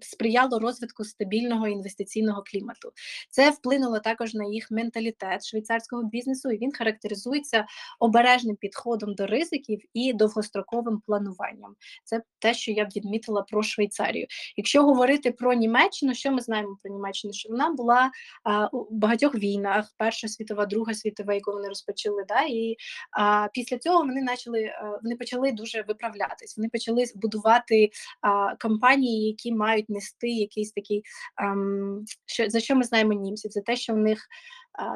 [0.00, 2.92] сприяло розвитку стабільного інвестиційного клімату.
[3.30, 7.66] Це вплинуло також на їх менталітет швейцарського бізнесу, і він характеризується
[8.00, 11.74] обережним підходом до ризиків і довгостроковим плануванням.
[12.04, 14.26] Це те, що я б відмітила про Швейцарію.
[14.56, 17.32] Якщо говорити про Німеччину, що ми знаємо про Німеччину?
[17.32, 18.10] Що вона була
[18.44, 22.76] а, у багатьох війнах, Перша світова, Друга світова, яку вони розпочали, да, і
[23.18, 26.56] а, після цього вони почали а, вони почали дуже виправлятись.
[26.56, 27.90] Вони почали будувати
[28.20, 31.02] а, компанії, які мають нести якийсь такий,
[31.36, 33.50] ам, що за що ми знаємо німців?
[33.50, 34.28] За те, що в них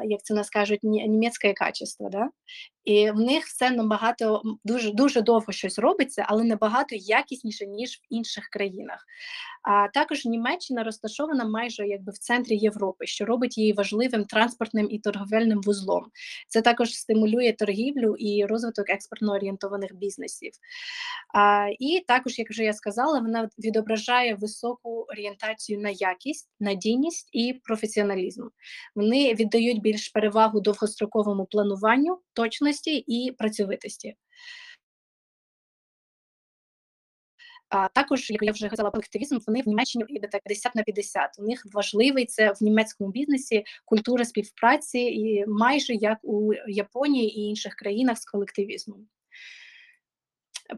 [0.05, 2.09] як це нас кажуть, німецьке качество.
[2.09, 2.29] Да?
[2.87, 8.01] І в них все набагато дуже дуже довго щось робиться, але набагато якісніше ніж в
[8.09, 9.05] інших країнах.
[9.63, 14.99] А також Німеччина розташована майже якби в центрі Європи, що робить її важливим транспортним і
[14.99, 16.05] торговельним вузлом.
[16.47, 20.51] Це також стимулює торгівлю і розвиток експортно орієнтованих бізнесів.
[21.33, 27.61] А, і також, як вже я сказала, вона відображає високу орієнтацію на якість, надійність і
[27.63, 28.43] професіоналізм.
[28.95, 34.15] Вони віддають більш перевагу довгостроковому плануванню, точності і працьовитості.
[37.69, 41.29] А також, як я вже казала, колективізм, вони в Німеччині іде так 50 на 50.
[41.39, 47.41] У них важливий це в німецькому бізнесі культура співпраці, і майже як у Японії і
[47.41, 49.07] інших країнах з колективізмом.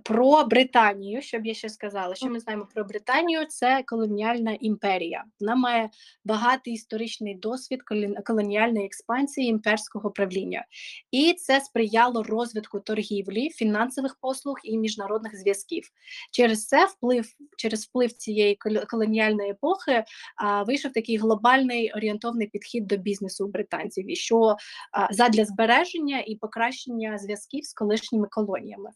[0.04, 5.24] Про Британію, що б я ще сказала, що ми знаємо про Британію, це колоніальна імперія.
[5.40, 5.90] Вона має
[6.26, 7.80] багатий історичний досвід
[8.26, 10.66] колоніальної експансії імперського правління,
[11.12, 15.84] і це сприяло розвитку торгівлі, фінансових послуг і міжнародних зв'язків.
[16.32, 17.26] Через це вплив
[17.58, 18.58] через вплив цієї
[18.90, 20.04] колоніальної епохи
[20.36, 24.56] а, вийшов такий глобальний орієнтовний підхід до бізнесу британців, і що
[24.92, 28.90] а, задля збереження і покращення зв'язків з колишніми колоніями.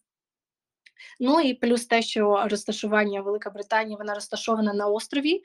[1.19, 5.43] Ну і плюс те, що розташування Велика Британія вона розташована на острові,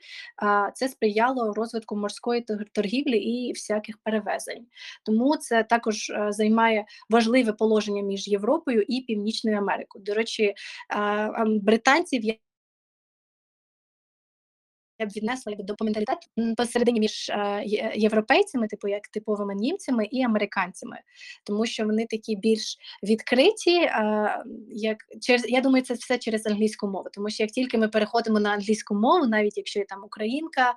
[0.73, 4.65] це сприяло розвитку морської тор- торгівлі і всяких перевезень.
[5.05, 10.03] Тому це також е, займає важливе положення між Європою і Північною Америкою.
[10.03, 10.53] До речі,
[11.45, 12.25] британців
[14.99, 17.63] я б віднесла якби до менталітету посередині між е,
[17.95, 20.97] європейцями, типу як типовими німцями і американцями,
[21.43, 23.77] тому що вони такі більш відкриті.
[23.77, 27.05] Е, як через я думаю, це все через англійську мову.
[27.13, 30.75] Тому що як тільки ми переходимо на англійську мову, навіть якщо я там українка,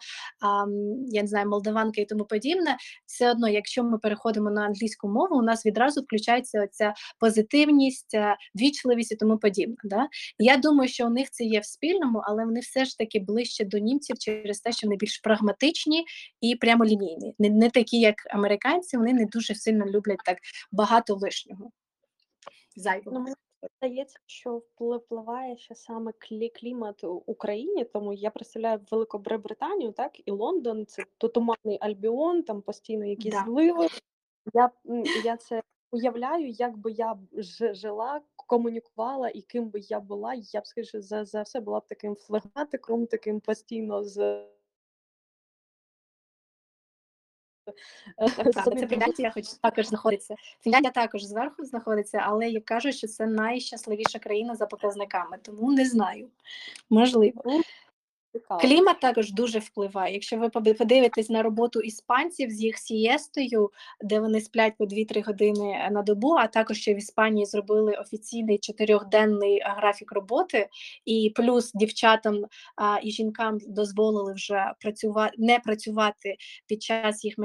[1.08, 5.36] я не знаю, молдаванка і тому подібне, все одно, якщо ми переходимо на англійську мову,
[5.38, 9.76] у нас відразу включається оця позитивність, е, вічливість і тому подібне.
[9.84, 10.08] Да?
[10.38, 13.64] Я думаю, що у них це є в спільному, але вони все ж таки ближче
[13.64, 16.04] до німців через те, що вони більш прагматичні
[16.40, 17.34] і прямолінійні.
[17.38, 20.38] Не, не такі, як американці, вони не дуже сильно люблять так
[20.72, 21.70] багато лишнього.
[22.76, 23.18] Зайвого.
[23.18, 23.36] Ну, мені
[23.78, 26.12] здається, що впливає ще саме
[26.54, 33.06] клімат у Україні, тому я представляю Великобританію, так і Лондон, це туманний Альбіон, там постійно
[33.06, 33.44] якісь Да.
[33.46, 33.86] зливи.
[34.54, 34.70] Я,
[35.24, 37.18] я це уявляю, як би я
[37.72, 41.86] жила, комунікувала і ким би я була, я б скоріше за, за все була б
[41.88, 44.18] таким флегматиком, таким постійно з.
[44.18, 44.48] е,
[48.16, 50.34] Так, правда, це Фінляндія, хоч також знаходиться.
[50.60, 55.84] Фінляндія також зверху знаходиться, але як кажуть, що це найщасливіша країна за показниками, тому не
[55.84, 56.30] знаю.
[56.90, 57.42] Можливо.
[58.32, 58.60] Цікаво.
[58.60, 60.14] Клімат також дуже впливає.
[60.14, 65.88] Якщо ви подивитесь на роботу іспанців з їх сієстою, де вони сплять по 2-3 години
[65.90, 70.68] на добу, а також ще в Іспанії зробили офіційний чотирьохденний графік роботи,
[71.04, 72.44] і плюс дівчатам
[72.76, 77.42] а, і жінкам дозволили вже працювати не працювати під час їх е,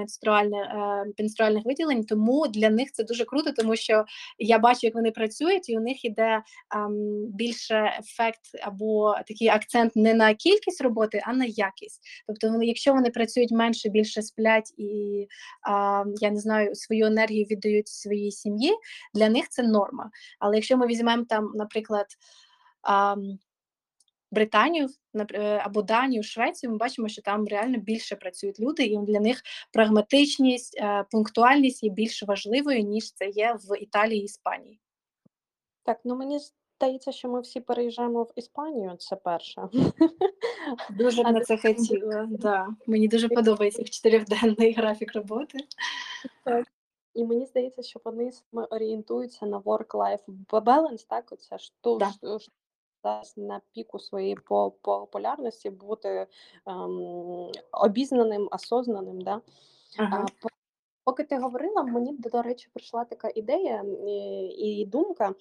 [1.19, 2.05] менструальних виділень.
[2.05, 4.05] Тому для них це дуже круто, тому що
[4.39, 9.95] я бачу, як вони працюють, і у них іде ам, більше ефект або такий акцент
[9.95, 12.01] не на кількість роботи, а на якість.
[12.27, 15.27] Тобто, якщо вони працюють менше, більше сплять і
[15.69, 18.73] а, я не знаю, свою енергію віддають своїй сім'ї,
[19.13, 20.11] для них це норма.
[20.39, 22.05] Але якщо ми візьмемо там, наприклад,
[22.81, 23.37] ам,
[24.31, 24.87] Британію
[25.33, 29.41] е, або Данію, Швецію, ми бачимо, що там реально більше працюють люди, і для них
[29.73, 34.79] прагматичність, е, пунктуальність є більш важливою, ніж це є в Італії і Іспанії.
[35.83, 36.39] Так, ну мені
[36.77, 39.69] здається, що ми всі переїжджаємо в Іспанію, це перше.
[40.89, 42.27] Дуже б на це хотіла.
[42.29, 42.67] Да.
[42.87, 45.57] Мені дуже подобається їх чотирьохденний графік роботи.
[47.13, 51.31] і мені здається, що вони саме орієнтуються на work-life balance, так?
[51.31, 52.13] Оця ж ту Да.
[53.03, 54.37] зараз на піку своєї
[54.81, 56.27] популярності бути
[56.67, 59.41] ем, обізнаним, осознаним, да?
[59.97, 60.25] Ага.
[60.43, 60.47] А,
[61.07, 63.83] Поки ти говорила, мені до речі прийшла така ідея
[64.57, 65.33] і, думка,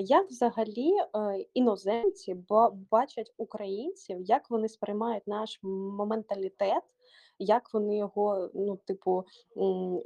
[0.00, 6.82] як взагалі е, іноземці ба- бачать українців, як вони сприймають наш м- менталітет,
[7.38, 9.24] як вони його, ну, типу,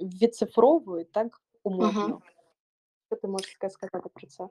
[0.01, 2.21] відцифровують так умовно.
[3.07, 4.49] Що ти можеш сказати про це?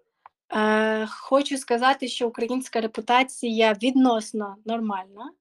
[0.56, 5.32] Е, хочу сказати, що українська репутація відносно нормальна.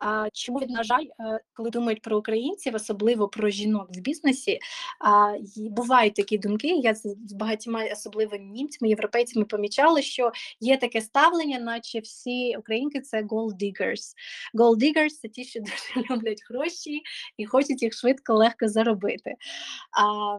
[0.00, 4.58] А чому на жаль, е, коли думають про українців, особливо про жінок в бізнесі,
[5.00, 6.68] а, бувають такі думки.
[6.68, 13.22] Я з багатьма, особливо німцями, європейцями, помічала, що є таке ставлення, наче всі українки це
[13.22, 14.12] gold diggers.
[14.54, 15.60] Gold diggers– це ті, що
[15.94, 17.02] дуже люблять гроші
[17.36, 19.34] і хочуть їх швидко, легко заробити.
[20.00, 20.38] А,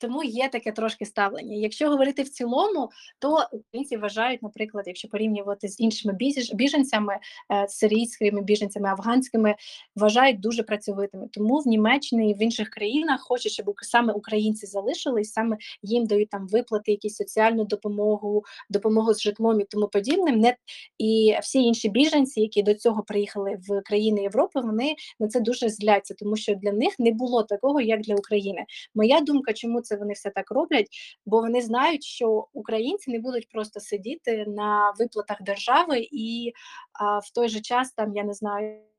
[0.00, 1.56] тому є таке трошки ставлення.
[1.56, 6.16] Якщо говорити в цілому, то українці вважають, наприклад, якщо порівнювати з іншими
[6.54, 7.18] біженцями,
[7.52, 9.54] е, сирійськими біженцями, афганськими,
[9.96, 11.28] вважають дуже працьовитими.
[11.32, 16.30] Тому в Німеччині і в інших країнах хочуть, щоб саме українці залишились, саме їм дають
[16.30, 20.40] там виплати, якісь соціальну допомогу, допомогу з житлом і тому подібним.
[20.40, 20.56] Не
[20.98, 25.68] і всі інші біженці, які до цього приїхали в країни Європи, вони на це дуже
[25.68, 28.64] зляться, тому що для них не було такого, як для України.
[28.94, 30.88] Моя думка, чому це вони все так роблять?
[31.26, 36.52] Бо вони знають, що українці не будуть просто сидіти на виплатах держави, і
[36.92, 38.89] а, в той же час там я не знаю.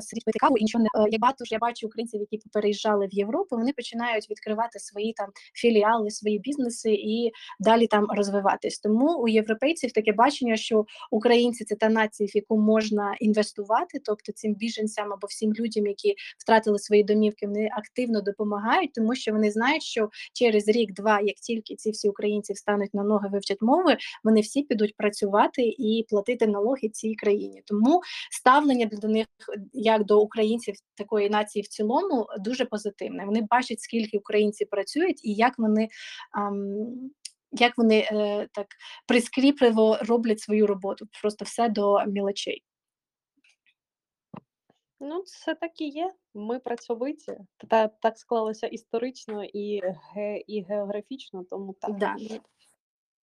[0.00, 3.06] Сидіть пити каву і нічого не е, як багато ж я бачу українців, які переїжджали
[3.06, 3.56] в Європу.
[3.56, 8.78] Вони починають відкривати свої там філіали, свої бізнеси і далі там розвиватись.
[8.78, 14.32] Тому у європейців таке бачення, що українці це та нація, в яку можна інвестувати, тобто
[14.32, 19.50] цим біженцям або всім людям, які втратили свої домівки, вони активно допомагають, тому що вони
[19.50, 24.40] знають, що через рік-два, як тільки ці всі українці встануть на ноги, вивчать мови, вони
[24.40, 27.62] всі підуть працювати і платити налоги цій країні.
[27.66, 28.00] Тому
[28.30, 29.26] ставлення до них
[29.72, 33.24] як до українців такої нації в цілому дуже позитивне.
[33.24, 35.88] Вони бачать, скільки українці працюють і як вони.
[37.52, 38.66] як вони е, так
[39.06, 42.64] прискріпливо роблять свою роботу, просто все до мілочей.
[45.00, 46.14] Ну, це так і є.
[46.34, 47.38] Ми працьовиті.
[47.68, 49.80] Та так склалося історично і,
[50.14, 51.98] ге, і географічно, тому так.
[51.98, 52.16] Да.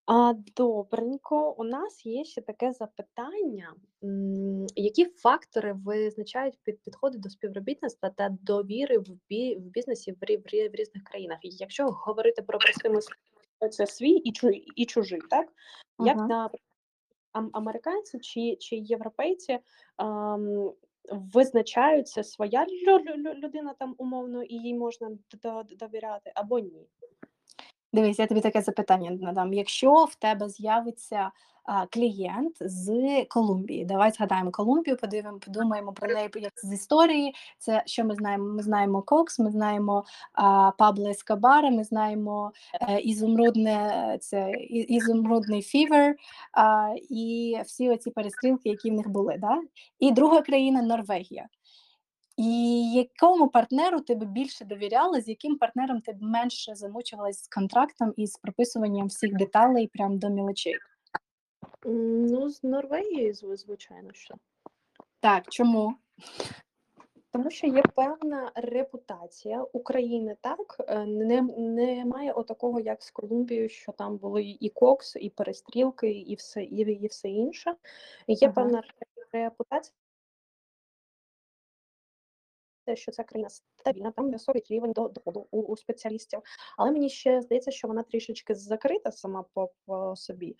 [0.07, 3.73] А, добренько, у нас є ще таке запитання.
[4.03, 10.15] М, Які фактори визначають під підходи до співробітництва та довіри в, бі, в бізнесі в,
[10.15, 11.39] рі- в, рі- в різних країнах?
[11.41, 15.47] І Якщо говорити про простими словами, це свій і, чу, і чужий, так?
[15.99, 16.27] Як Ага.
[16.27, 16.49] на
[17.33, 19.59] ам- американці чи, чи європейці
[19.97, 20.71] ам,
[21.11, 25.09] визначаються своя лю- лю- лю- людина там умовно, і їй можна
[25.43, 26.87] до- довіряти або ні?
[27.95, 29.53] Дивись, я тобі таке запитання надам.
[29.53, 31.31] Якщо в тебе з'явиться
[31.63, 37.35] а, клієнт з Колумбії, давай згадаємо Колумбію, подивимо, подумаємо про неї як з історії.
[37.57, 38.45] Це що ми знаємо?
[38.45, 46.15] Ми знаємо Кокс, ми знаємо а, Пабло Ескобара, ми знаємо е, ізумрудне це ізумрудний фівер
[46.51, 49.37] а, і всі оці перестрілки, які в них були.
[49.37, 49.61] Да?
[49.99, 51.47] І друга країна Норвегія.
[52.37, 57.47] І якому партнеру ти би більше довіряла, з яким партнером ти б менше замучувалась з
[57.47, 60.75] контрактом і з прописуванням всіх деталей прямо до мілочей?
[61.85, 64.35] Ну, з Норвегії, звичайно, що.
[65.19, 65.95] Так, чому?
[67.31, 73.91] Тому що є певна репутація України, так е, не, немає отакого, як з Колумбією, що
[73.91, 77.75] там були і кокс, і перестрілки, і все, і, і все інше.
[78.27, 78.53] Є Ага.
[78.53, 78.83] певна
[79.31, 79.95] репутація,
[82.93, 86.39] що ця країна стабільна, там високий рівень до- доходу у, у спеціалістів.
[86.77, 90.55] Але мені ще здається, що вона трішечки закрита сама по, по собі.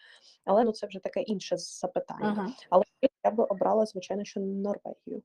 [0.46, 2.36] Але ну це вже таке інше запитання.
[2.38, 2.52] Ага.
[2.70, 2.84] Але
[3.26, 5.22] я би обрала, звичайно, що Норвегію.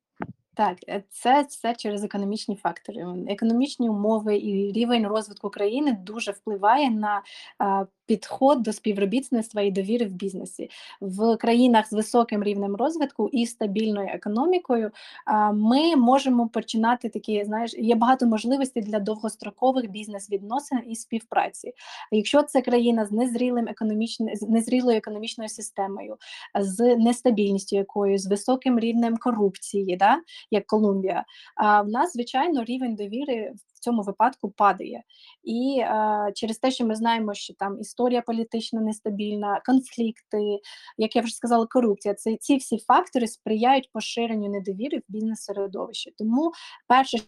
[0.54, 3.06] Так, е, це все через економічні фактори.
[3.28, 7.22] Економічні умови і рівень розвитку країни дуже впливає на
[7.58, 10.70] а, підход до співробітництва і довіри в бізнесі.
[11.00, 14.90] В країнах з високим рівнем розвитку і стабільною економікою
[15.26, 21.72] а, ми можемо починати такі, знаєш, є багато можливостей для довгострокових бізнес-відносин і співпраці.
[22.10, 26.16] Якщо це країна з незрілим економічним незрілою економічною системою,
[26.60, 30.20] з нестабільністю якою, з високим рівнем корупції, да,
[30.50, 31.24] як Колумбія,
[31.56, 35.02] а в нас, звичайно, рівень довіри в цьому випадку падає.
[35.44, 40.58] І е, через те, що ми знаємо, що там історія політична нестабільна, конфлікти,
[40.98, 46.14] як я вже сказала, корупція, це ці всі фактори сприяють поширенню недовіри в бізнес-середовищі.
[46.18, 46.52] Тому
[46.88, 47.18] перше,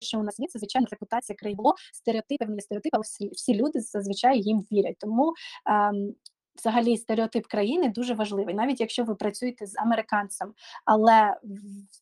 [0.00, 1.62] що у нас є, це звичайно репутація країни.
[1.92, 4.96] Стереотипи, не стереотипи, але всі, всі люди зазвичай їм вірять.
[5.00, 5.34] Тому
[5.66, 6.14] ем,
[6.56, 10.52] взагалі стереотип країни дуже важливий, навіть якщо ви працюєте з американцем,
[10.84, 11.36] але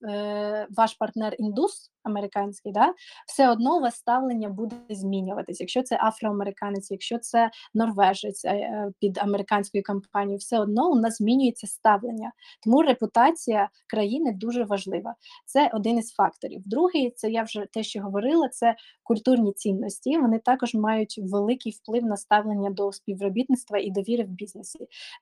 [0.09, 2.95] е, ваш партнер індус американський, да,
[3.27, 5.61] все одно у вас ставлення буде змінюватись.
[5.61, 11.67] Якщо це афроамериканець, якщо це норвежець е, під американською компанією, все одно у нас змінюється
[11.67, 12.33] ставлення.
[12.65, 15.15] Тому репутація країни дуже важлива.
[15.47, 16.63] Це один із факторів.
[16.65, 20.19] Другий, це я вже те, що говорила, це культурні цінності.
[20.19, 24.42] Вони також мають великий вплив на ставлення до співробітництва і довіри в.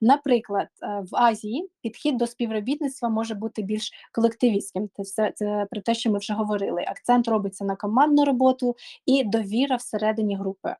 [0.00, 4.88] Наприклад, е, в Азії підхід до співробітництва може бути більш колективістським.
[4.96, 9.24] Це все це про те, що ми вже говорили акцент робиться на командну роботу і
[9.24, 10.76] довіра всередині групи.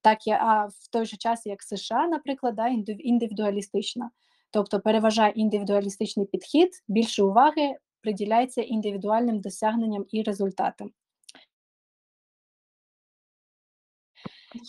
[0.00, 2.68] Так я а в той же час, як США, наприклад, да,
[2.98, 4.10] індивідуалістична.
[4.50, 10.90] Тобто переважає індивідуалістичний підхід, більше уваги приділяється індивідуальним досягненням і результатам.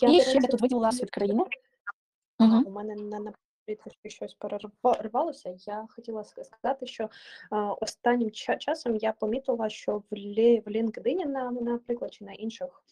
[0.00, 1.44] Я і ще тут виділила світ країни.
[2.38, 2.56] Угу.
[2.66, 3.32] У мене на
[3.64, 4.36] трішки щось
[4.82, 5.56] перервалося.
[5.66, 7.08] Я хотіла сказати, що
[7.80, 12.82] останнім часом я помітила, що в лі, в LinkedIn, на, наприклад, чи на інших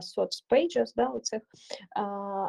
[0.00, 1.42] соцпейджах, да, оцих
[1.96, 2.48] а,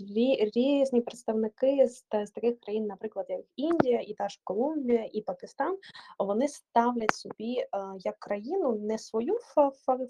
[0.00, 5.22] рі, різні представники з, з таких країн, наприклад, як Індія, і та ж Колумбія, і
[5.22, 5.78] Пакистан,
[6.18, 7.66] вони ставлять собі
[7.98, 9.38] як країну не свою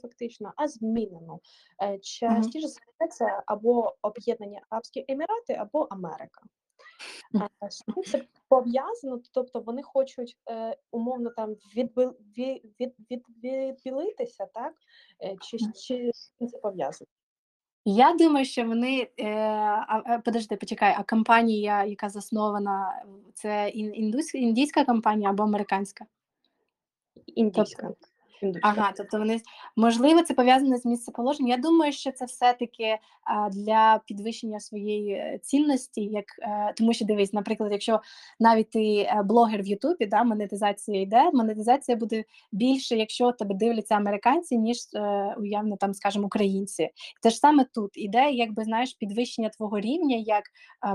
[0.03, 1.41] фактично, а змінену.
[1.83, 2.69] Е, частіше
[3.11, 6.43] це або Об'єднані Арабські Емірати, або Америка.
[8.07, 14.75] Це пов'язано, тобто вони хочуть е, умовно там відбил, від, від, від, відбілитися, так?
[15.23, 16.11] Е, чи, чи
[16.49, 17.09] це пов'язано?
[17.85, 19.31] Я думаю, що вони е,
[19.89, 23.69] а, подожди, почекай, а компанія, яка заснована, це
[24.35, 26.05] індійська компанія або американська?
[27.27, 27.87] Індійська.
[27.87, 28.07] Тобто,
[28.63, 29.41] Ага, тобто вони
[29.77, 31.51] можливо це пов'язане з місцеположенням.
[31.51, 32.99] Я думаю, що це все-таки
[33.53, 38.01] для підвищення своєї е, цінності, як е, тому, що дивись, наприклад, якщо
[38.41, 43.95] навіть ти е, блогер в Ютубі, да, монетизація йде, монетизація буде більше, якщо тебе дивляться
[43.95, 44.77] американці, ніж
[45.39, 46.91] уявно там, скажімо, українці.
[47.23, 50.45] Те ж саме тут іде, якби знаєш, підвищення твого рівня як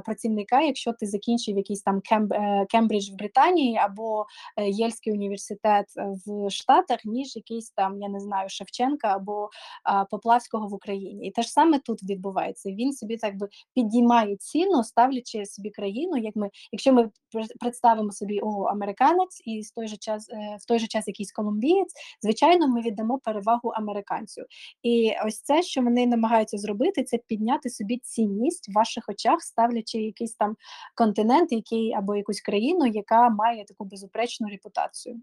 [0.06, 2.34] працівника, якщо ти закінчив якийсь там Кемб,
[2.70, 4.26] Кембридж в Британії або
[4.68, 5.86] Єльський університет
[6.26, 9.50] в Штатах, ніж якийсь там, я не знаю, Шевченка або
[9.84, 11.28] а, Поплавського в Україні.
[11.28, 12.72] І те ж саме тут відбувається.
[12.72, 16.18] Він собі так би підіймає ціну, ставлячи собі країну.
[16.18, 17.10] Як ми, якщо ми
[17.60, 21.32] представимо собі о, американець і в той же час е, в той же час якийсь
[21.32, 24.42] колумбієць, звичайно, ми віддамо перевагу американцю.
[24.84, 29.98] І ось це, що вони намагаються зробити, це підняти собі цінність в ваших очах, ставлячи
[29.98, 30.56] якийсь там
[30.96, 35.22] континент, який або якусь країну, яка має таку безупречну репутацію.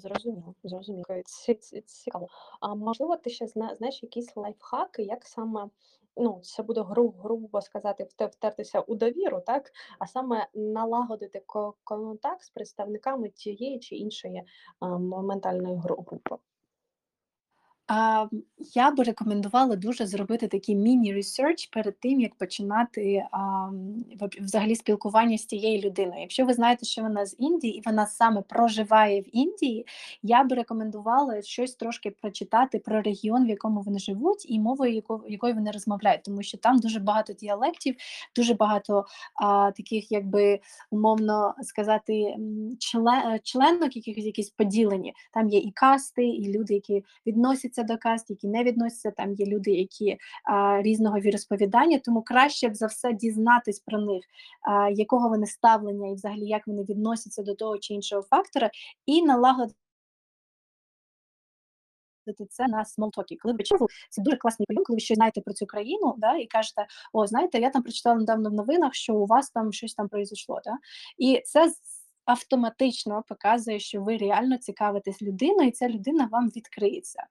[0.00, 1.04] Зрозуміло, зрозуміло.
[1.24, 2.28] Ці- ці- Цікаво.
[2.60, 5.68] А можливо, ти ще зна- знаєш якісь лайфхаки, як саме
[6.16, 9.72] ну, це буде гру, грубо сказати, вте- втертися у довіру, так?
[9.98, 14.42] А саме налагодити ко- контакт з представниками тієї чи іншої
[14.80, 16.36] а, ментальної гру- групи.
[18.74, 23.22] Я би рекомендувала дуже зробити такий міні- research перед тим, як починати
[24.40, 26.20] взагалі спілкування з тією людиною.
[26.20, 29.86] Якщо ви знаєте, що вона з Індії і вона саме проживає в Індії,
[30.22, 35.20] я би рекомендувала щось трошки прочитати про регіон, в якому вони живуть, і мовою, якою,
[35.28, 37.96] якою вони розмовляють, тому що там дуже багато діалектів,
[38.36, 40.60] дуже багато а, таких, якби
[40.90, 42.36] умовно сказати,
[42.78, 45.14] член, членок, якихось якісь поділені.
[45.32, 49.10] Там є і касти, і люди, які відносяться відносяться до каст, які не відносяться.
[49.10, 54.24] Там є люди, які а, різного віросповідання, тому краще б за все дізнатись про них,
[54.62, 58.70] а, якого вони ставлення і взагалі як вони відносяться до того чи іншого фактора,
[59.06, 59.74] і налагодити
[62.50, 63.36] це на small talk і.
[63.36, 66.36] Коли ви чули, це дуже класний прийом, коли ви щось знаєте про цю країну, да,
[66.36, 69.94] і кажете, о, знаєте, я там прочитала недавно в новинах, що у вас там щось
[69.94, 70.60] там произошло.
[70.64, 70.72] Да?
[71.18, 71.72] І це
[72.26, 77.26] автоматично показує, що ви реально цікавитесь людиною, і ця людина вам відкриється.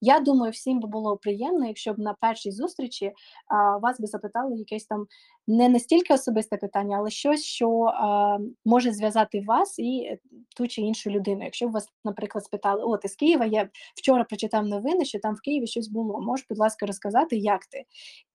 [0.00, 3.12] Я думаю, всім би було приємно, якщо б на першій зустрічі
[3.48, 5.06] а, вас би запитали якесь там
[5.46, 10.18] не настільки особисте питання, але щось, що а, може зв'язати вас і е,
[10.56, 11.44] ту чи іншу людину.
[11.44, 15.34] Якщо б вас, наприклад, спитали, о, ти з Києва, я вчора прочитав новини, що там
[15.34, 16.20] в Києві щось було.
[16.20, 17.84] Можеш, будь ласка, розказати, як ти?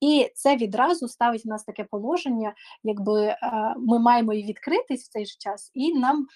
[0.01, 2.53] І це відразу ставить в нас таке положення,
[2.83, 3.37] якби е,
[3.77, 6.27] ми маємо і відкритись в цей же час, і нам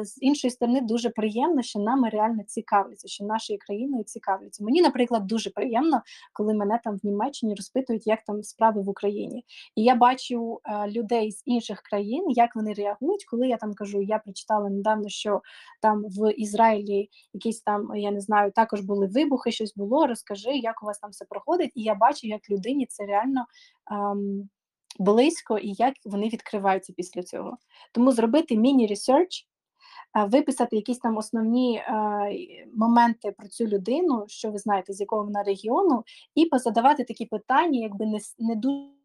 [0.00, 4.64] е, з іншої сторони дуже приємно, що нами реально цікавляться, що нашою країною цікавляться.
[4.64, 6.02] Мені, наприклад, дуже приємно,
[6.32, 9.44] коли мене там в Німеччині розпитують, як там справи в Україні.
[9.76, 10.09] І я бачу
[10.64, 15.08] е, людей з інших країн, як вони реагують, коли я там кажу, я прочитала недавно,
[15.08, 15.42] що
[15.82, 20.06] там в Ізраїлі якісь там, я не знаю, також були вибухи, щось було.
[20.06, 21.72] Розкажи, як у вас там все проходить.
[21.74, 23.44] І я бачу, як людині це реально.
[23.90, 24.48] Ем,
[24.98, 27.58] Близько і як вони відкриваються після цього.
[27.92, 29.46] Тому зробити міні research,
[30.26, 31.86] виписати якісь там основні е,
[32.76, 36.04] моменти про цю людину, що ви знаєте, з якого вона регіону,
[36.34, 38.99] і позадавати такі питання, якби не, не дуже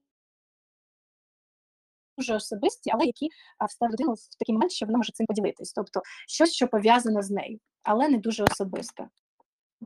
[2.18, 3.30] дуже особисті, але які
[3.70, 5.74] б ставили людину в такий момент, що вона може цим поділитись.
[5.74, 9.08] Тобто щось, що пов'язано з нею, але не дуже особисте.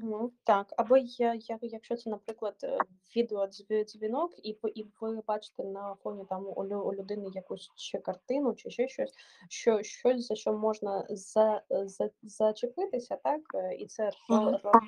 [0.02, 0.32] Мгм.
[0.44, 2.78] Так, або я, я, якщо це, наприклад, е,
[3.16, 7.98] відеодзвінок, і, ви- і ви бачите на фоні там у, лю- у людини якусь чи
[7.98, 9.14] картину, чи ще щось,
[9.50, 13.42] що щось за що можна за, за, зачепитися, так?
[13.56, 14.48] е, І це Мгм.
[14.48, 14.80] ро-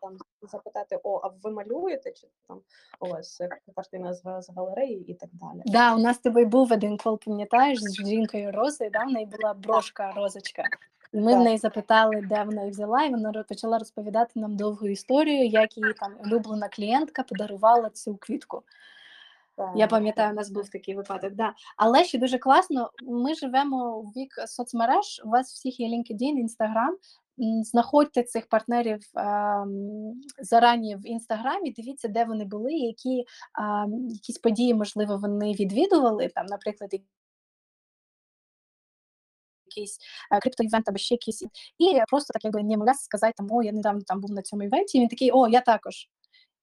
[0.00, 2.60] там запитати, о, а ви малюєте, чи там
[3.00, 5.62] у вас е, картина з, га- з галереї і так далі.
[5.66, 9.26] Да, у нас з тобою був один кол, пам'ятаєш, з жінкою Рози, да, в неї
[9.26, 10.62] була брошка розочка.
[11.16, 14.86] І ми в неї запитали, де вона її взяла, і вона почала розповідати нам довгу
[14.86, 18.62] історію, як її там улюблена клієнтка подарувала цю квітку.
[19.74, 21.52] Я пам'ятаю, у нас був такий випадок, да.
[21.76, 26.92] Але ще дуже класно, ми живемо в вік соцмереж, у вас всіх є LinkedIn, Instagram.
[27.62, 33.24] Знаходьте цих партнерів ем, зарані в інстаграмі, дивіться, де вони були, які
[33.58, 36.28] ем, якісь події, можливо, вони відвідували.
[36.28, 36.94] Там, наприклад,
[39.76, 39.98] якийсь
[40.32, 41.42] е, криптоівент або ще якийсь,
[41.78, 44.62] і просто так якби не молясь сказати там, о, я недавно там був на цьому
[44.62, 44.98] івенті.
[44.98, 46.08] І він такий, о, я також.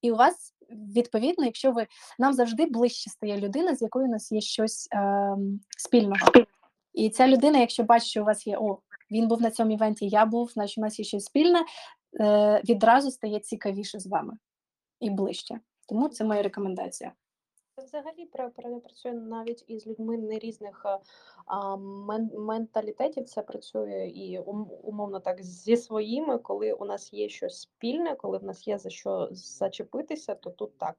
[0.01, 1.87] І у вас відповідно, якщо ви
[2.19, 6.27] нам завжди ближче стає людина, з якою у нас є щось ем, спільного.
[6.93, 8.79] І ця людина, якщо бачить, що у вас є о,
[9.11, 11.65] він був на цьому івенті, я був, значить у нас є щось спільне,
[12.19, 14.33] е, відразу стає цікавіше з вами
[14.99, 15.59] і ближче.
[15.89, 17.11] Тому це моя рекомендація.
[17.77, 20.99] Взагалі пра- пра- працює навіть із людьми не різних е,
[21.45, 23.25] а, мен- менталітетів.
[23.25, 24.39] Це працює і
[24.83, 28.89] умовно так зі своїми, коли у нас є щось спільне, коли в нас є за
[28.89, 30.95] що зачепитися, то тут так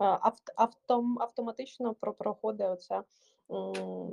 [0.00, 3.02] Е, авт, автом, автоматично про- проходить оце,
[3.50, 4.12] м,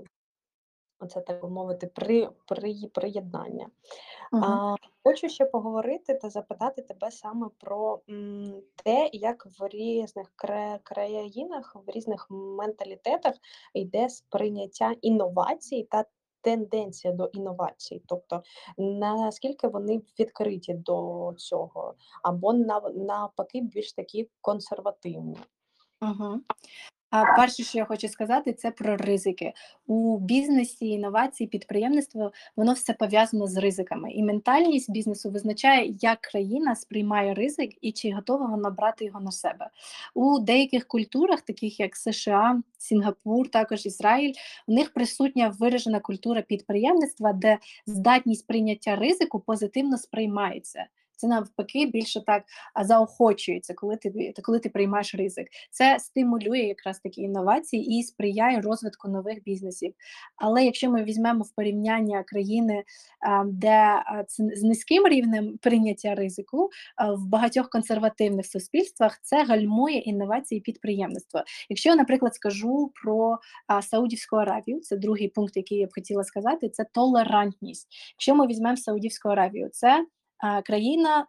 [0.99, 3.67] оце так би мовити, при, при, приєднання.
[4.31, 4.43] Мгм.
[4.43, 10.79] А, хочу ще поговорити та запитати тебе саме про м, те, як в різних кра-
[10.83, 13.35] країнах, в різних менталітетах
[13.73, 16.05] йде сприйняття інновацій та
[16.41, 18.43] тенденція до інновацій, тобто
[18.77, 21.93] наскільки вони відкриті до цього,
[22.23, 25.37] або нав- навпаки більш такі консервативні.
[26.01, 26.39] Угу.
[27.17, 29.53] А перше, що я хочу сказати, це про ризики.
[29.87, 34.11] У бізнесі, інновації, підприємництво воно все пов'язано з ризиками.
[34.11, 39.31] І ментальність бізнесу визначає, як країна сприймає ризик і чи готова вона брати його на
[39.31, 39.69] себе.
[40.13, 44.33] У деяких культурах, таких як США, Сінгапур, також Ізраїль,
[44.67, 50.85] у них присутня виражена культура підприємництва, де здатність прийняття ризику позитивно сприймається.
[51.15, 52.43] Це навпаки більше так
[52.81, 55.47] заохочується, коли ти коли ти приймаєш ризик.
[55.71, 59.93] Це стимулює якраз такі інновації і сприяє розвитку нових бізнесів.
[60.35, 62.83] Але якщо ми візьмемо в порівняння країни,
[63.45, 64.03] де
[64.37, 66.69] з низьким рівнем прийняття ризику
[67.17, 71.43] в багатьох консервативних суспільствах, це гальмує інновації підприємництва.
[71.69, 73.37] Якщо я, наприклад, скажу про
[73.81, 77.87] Саудівську Аравію, це другий пункт, який я б хотіла сказати, це толерантність.
[78.15, 80.05] Якщо ми візьмемо Саудівську Аравію, це
[80.65, 81.25] країна,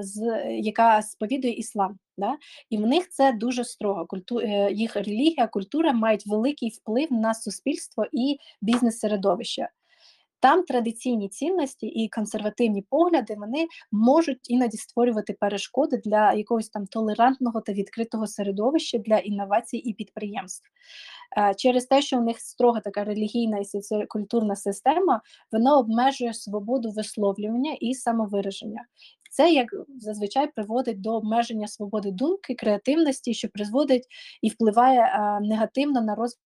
[0.00, 1.98] з, яка сповідує іслам.
[2.18, 2.36] Да?
[2.70, 4.06] І в них це дуже строго.
[4.06, 9.68] Культу, е, їх релігія, культура мають великий вплив на суспільство і бізнес-середовище.
[10.40, 17.60] Там традиційні цінності і консервативні погляди вони можуть іноді створювати перешкоди для якогось там толерантного
[17.60, 20.70] та відкритого середовища для інновацій і підприємств.
[21.38, 25.20] Е, Через те, що у них строга така релігійна і соціокультурна система,
[25.52, 28.84] вона обмежує свободу висловлювання і самовираження.
[29.30, 29.66] Це як
[29.98, 34.06] зазвичай приводить до обмеження свободи думки, креативності, що призводить
[34.42, 36.45] і впливає е, негативно на розвиток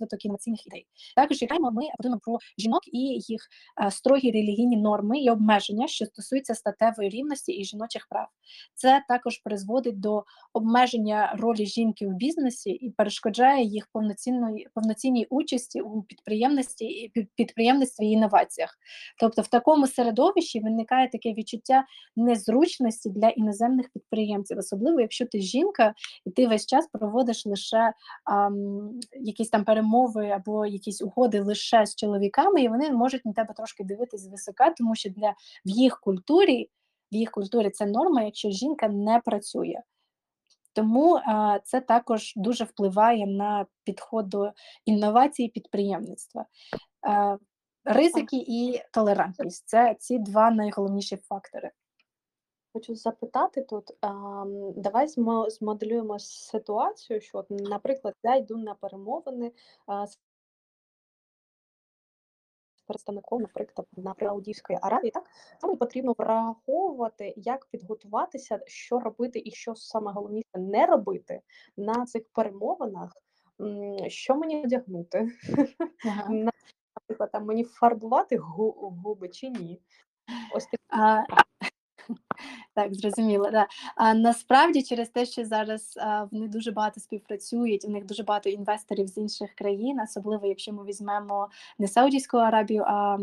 [0.00, 0.86] розвиток інноваційних ідей.
[1.16, 2.98] Також якраємо ми подумаємо про жінок і
[3.28, 3.48] їх
[3.82, 8.28] е, строгі релігійні норми і обмеження, що стосуються статевої рівності і жіночих прав.
[8.74, 15.80] Це також призводить до обмеження ролі жінки в бізнесі і перешкоджає їх повноцінної повноцінній участі
[15.80, 18.78] у підприємності підприємництві і інноваціях.
[19.20, 21.84] Тобто, в такому середовищі виникає таке відчуття
[22.16, 25.94] незручності для іноземних підприємців, особливо якщо ти жінка
[26.26, 27.92] і ти весь час проводиш лише
[28.24, 33.54] ам, якісь там перемови або якісь угоди лише з чоловіками, і вони можуть на тебе
[33.54, 35.30] трошки дивитись звисока, тому що для
[35.64, 36.70] в їх культурі,
[37.12, 39.82] в їх культурі це норма, якщо жінка не працює.
[40.72, 44.52] Тому а, це також дуже впливає на підход до
[44.84, 46.46] інновацій і підприємництва.
[47.08, 47.38] Е,
[47.84, 51.70] ризики і толерантність це ці два найголовніші фактори.
[52.72, 53.90] Хочу запитати тут,
[54.76, 55.08] давай
[55.48, 59.52] змоделюємо ситуацію, що, от, наприклад, я йду на перемовини
[59.86, 60.18] а, з
[62.86, 65.24] представником, наприклад, на Саудівської Аравії, так
[65.60, 71.40] то мені потрібно враховувати, як підготуватися, що робити і що саме головніше не робити
[71.76, 73.16] на цих перемовинах.
[74.06, 75.28] Що мені одягнути?
[76.06, 76.28] Ага.
[76.96, 79.80] Наприклад, там мені фарбувати губи чи ні?
[80.54, 80.84] Ось такі
[82.74, 83.50] Так, зрозуміло.
[83.50, 83.66] Да.
[83.96, 88.48] А насправді через те, що зараз а, вони дуже багато співпрацюють, у них дуже багато
[88.48, 93.18] інвесторів з інших країн, особливо якщо ми візьмемо не Саудівську Аравію, а,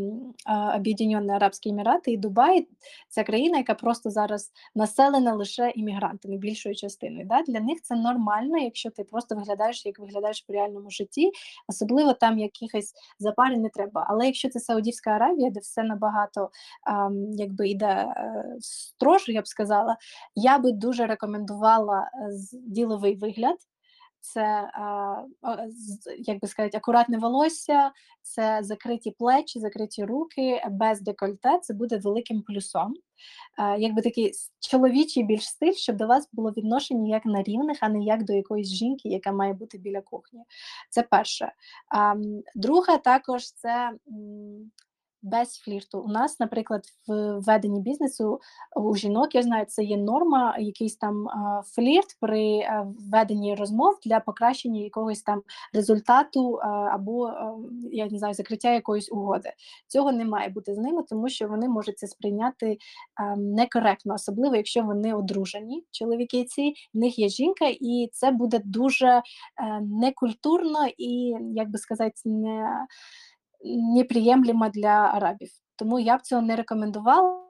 [0.45, 2.67] а Об'єднані Арабські Емірати і Дубай.
[3.09, 7.25] Це країна, яка просто зараз населена лише іммігрантами, більшою частиною.
[7.25, 7.41] Да?
[7.41, 11.31] Для них це нормально, якщо ти просто виглядаєш, як виглядаєш в реальному житті,
[11.67, 14.05] особливо там якихось запарень не треба.
[14.09, 16.49] Але якщо це Саудівська Аравія, де все набагато
[16.83, 18.45] ам, якби йде е,
[19.07, 19.97] строже, я б сказала,
[20.35, 23.57] я би дуже рекомендувала е, діловий вигляд.
[24.19, 24.71] Це
[26.19, 27.91] як би сказати, акуратне волосся,
[28.21, 31.59] це закриті плечі, закриті руки, без декольте.
[31.61, 32.93] Це буде великим плюсом.
[33.59, 34.31] Е, Якби такий
[34.69, 38.33] чоловічий більш стиль, щоб до вас було відношення як на рівних, а не як до
[38.33, 40.39] якоїсь жінки, яка має бути біля кухні.
[40.89, 41.51] Це перше.
[42.55, 43.91] Друге, також це
[45.31, 45.99] без флірту.
[45.99, 48.39] У нас, наприклад, в веденні бізнесу
[48.75, 51.27] у жінок, я знаю, це є норма, якийсь там
[51.65, 55.41] флірт при а, веденні розмов для покращення якогось там
[55.73, 56.59] результату
[56.91, 57.31] або
[57.91, 59.49] я не знаю, закриття якоїсь угоди.
[59.87, 62.77] Цього не має бути з ними, тому що вони можуть це сприйняти
[63.37, 69.07] некоректно, особливо якщо вони одружені, чоловіки ці, в них є жінка, і це буде дуже
[69.07, 69.21] е,
[69.81, 72.69] некультурно і, як би сказати, не
[73.65, 75.49] неприємлемо для арабів.
[75.75, 77.43] Тому я б цього не рекомендувала.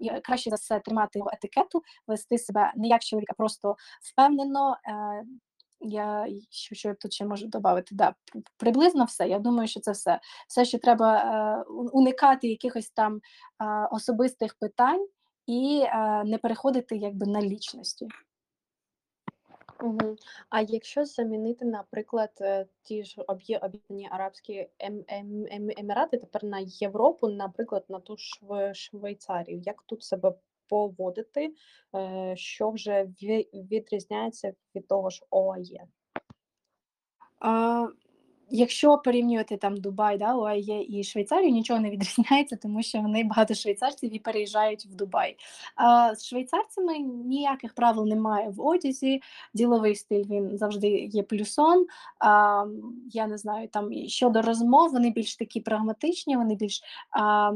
[0.00, 4.76] Я- Краще за все тримати його етикету, вести себе не як чоловік, а просто впевнено.
[4.88, 5.24] Е,
[5.80, 7.94] я що, що я тут ще можу додати?
[7.94, 8.14] Да,
[8.56, 9.28] приблизно все.
[9.28, 10.20] Я думаю, що це все.
[10.48, 15.06] Все, що треба е, уникати якихось там е, особистих питань
[15.46, 15.80] і
[16.24, 18.08] не переходити якби на лічності.
[19.82, 20.16] Мгм.
[20.50, 26.58] А якщо замінити, наприклад, е, ті ж Об'єднані Арабські Ем- Ем- Ем- Емірати тепер на
[26.66, 30.34] Європу, наприклад, на ту ж Шве- Швейцарію, як тут себе
[30.68, 31.54] поводити,
[31.94, 33.04] е, що вже
[33.52, 35.86] відрізняється від того ж ОАЄ?
[38.54, 43.54] Якщо порівнювати там Дубай, да, ОАЄ і Швейцарію, нічого не відрізняється, тому що вони багато
[43.54, 45.36] швейцарців і переїжджають в Дубай.
[45.76, 49.22] А з швейцарцями ніяких правил немає в одязі.
[49.54, 51.86] Діловий стиль він завжди є плюсом.
[52.18, 52.64] А,
[53.12, 56.82] я не знаю, там щодо розмов, вони більш такі прагматичні, вони більш.
[57.10, 57.52] А,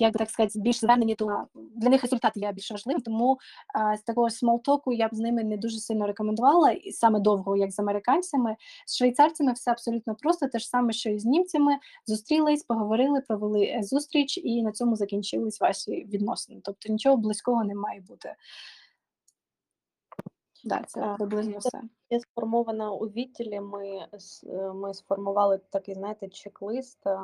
[0.00, 3.38] як би так сказати, більш звернені до для них результат є більш важливим, тому
[3.74, 7.56] а, з такого смолтоку я б з ними не дуже сильно рекомендувала, і саме довго,
[7.56, 8.56] як з американцями.
[8.86, 11.72] З швейцарцями все абсолютно просто, те ж саме, що і з німцями.
[12.06, 16.60] Зустрілись, поговорили, провели е, зустріч, і на цьому закінчились ваші відносини.
[16.64, 18.34] Тобто нічого близького не має бути.
[20.64, 21.80] Да, це приблизно все.
[22.10, 23.60] Я сформована у відділі.
[23.60, 23.88] Ми,
[24.46, 27.18] е, ми сформували такий, знаєте, чек-лист, е,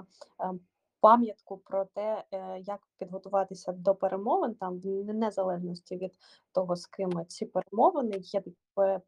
[1.00, 6.12] пам'ятку про те, е, як підготуватися до перемовин, там в незалежності від
[6.52, 8.56] того, з ким ці перемовини, є такі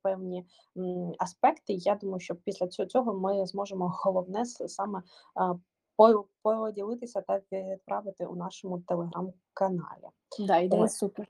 [0.02, 0.46] певні
[1.18, 1.72] аспекти.
[1.72, 5.02] Я думаю, що після цього- ми зможемо головне саме
[6.42, 10.08] поділитися та відправити у нашому телеграм-каналі.
[10.38, 11.26] Да, ідея супер.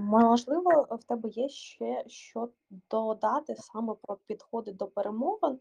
[0.00, 2.48] Можливо, в тебе є ще що
[2.90, 5.58] додати саме про підходи до перемовин,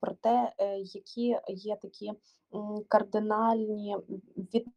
[0.00, 2.12] про те, е, які є такі
[2.88, 3.96] кардинальні
[4.54, 4.68] від-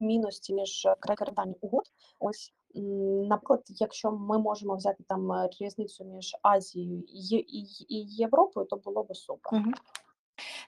[0.00, 1.84] відмінності між країнами угод.
[2.18, 2.52] Ось
[3.28, 7.76] наприклад, якщо ми можемо взяти там е, різницю між Азією і,
[8.06, 9.60] Європою, то було би супер.
[9.60, 9.74] Мгм.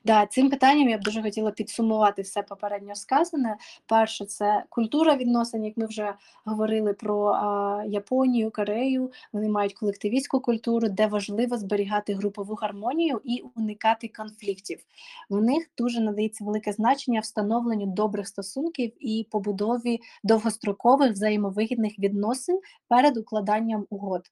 [0.05, 3.57] Да, цим питанням я б дуже хотіла підсумувати все попередньо сказане.
[3.87, 9.13] Перше, це культура відносин, як ми вже говорили про а, Японію, Корею.
[9.33, 14.79] Вони мають колективістську культуру, де важливо зберігати групову гармонію і уникати конфліктів.
[15.31, 23.17] В них дуже надається велике значення встановленню добрих стосунків і побудові довгострокових взаємовигідних відносин перед
[23.17, 24.23] укладанням угод.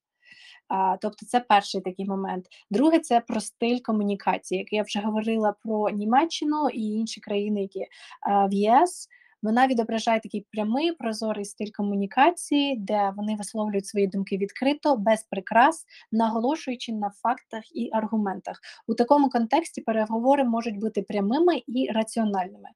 [0.68, 2.46] А, тобто це перший такий момент.
[2.70, 4.58] Друге, це про стиль комунікації.
[4.58, 7.86] Як я вже говорила про Німеччину і інші країни, які
[8.20, 9.08] а, в ЄС.
[9.42, 15.84] Вона відображає такий прямий прозорий стиль комунікації, де вони висловлюють свої думки відкрито, без прикрас,
[16.12, 18.60] наголошуючи на фактах і аргументах.
[18.86, 22.68] У такому контексті переговори можуть бути прямими і раціональними.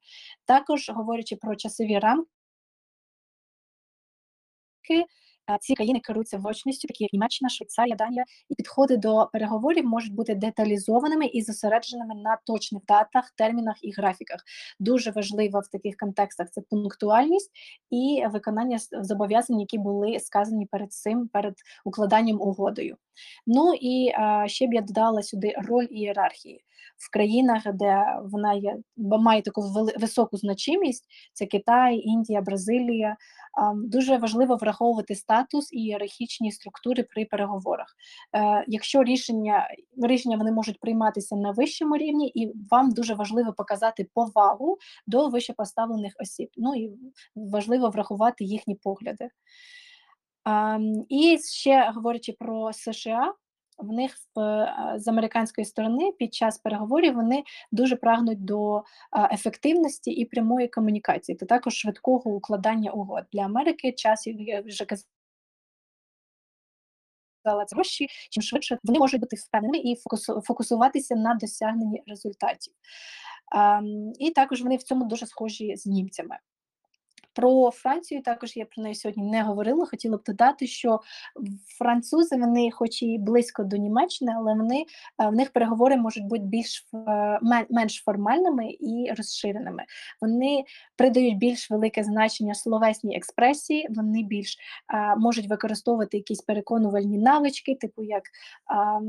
[0.44, 2.26] Також говорячи про часові рамки.
[5.60, 10.34] Ці країни керуються вочністю, такі як Німеччина, Швейцарія, Данія, і підходи до переговорів можуть бути
[10.34, 14.40] деталізованими і зосередженими на точних датах, термінах і графіках.
[14.80, 17.50] Дуже важливо в таких контекстах це пунктуальність
[17.90, 22.96] і виконання зобов'язань, які були сказані перед цим, перед укладанням угодою.
[23.46, 24.12] Ну і
[24.46, 26.64] ще б я додала сюди роль ієрархії
[27.00, 29.62] в країнах, де вона є, має таку
[29.98, 31.04] високу значимість.
[31.32, 33.16] Це Китай, Індія, Бразилія.
[33.74, 37.86] Дуже важливо враховувати статус і ієрархічні структури при переговорах.
[38.36, 39.68] Е, Якщо рішення
[40.02, 46.12] рішення вони можуть прийматися на вищому рівні, і вам дуже важливо показати повагу до вищепоставлених
[46.20, 46.48] осіб.
[46.56, 46.90] Ну і
[47.34, 49.28] важливо врахувати їхні погляди.
[51.08, 53.34] І ще говорячи про США,
[53.82, 54.16] в них е,
[54.96, 58.82] з американської сторони під час переговорів вони дуже прагнуть до
[59.32, 63.24] ефективності і прямої комунікації, та також швидкого укладання угод.
[63.32, 65.04] Для Америки час, я вже казала,
[67.66, 72.74] це гроші, чим швидше вони можуть бути впевненими і фокусу- фокусуватися на досягненні результатів.
[73.56, 76.38] Ем, І також вони в цьому дуже схожі з німцями.
[77.40, 79.86] Про Францію також я про неї сьогодні не говорила.
[79.86, 81.00] Хотіла б додати, що
[81.78, 84.84] французи вони, хоч і близько до Німеччини, але вони
[85.22, 87.38] е, в них переговори можуть бути більш е,
[87.70, 89.84] менш формальними і розширеними.
[90.20, 90.64] Вони
[90.96, 93.86] придають більш велике значення словесній експресії.
[93.90, 94.56] Вони більш
[94.94, 98.22] е, можуть використовувати якісь переконувальні навички, типу як
[98.66, 99.00] а,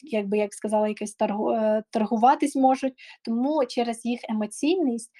[0.00, 1.56] якби як сказала, якось торгу,
[1.90, 2.94] торгуватись можуть.
[3.24, 5.10] Тому через їх емоційність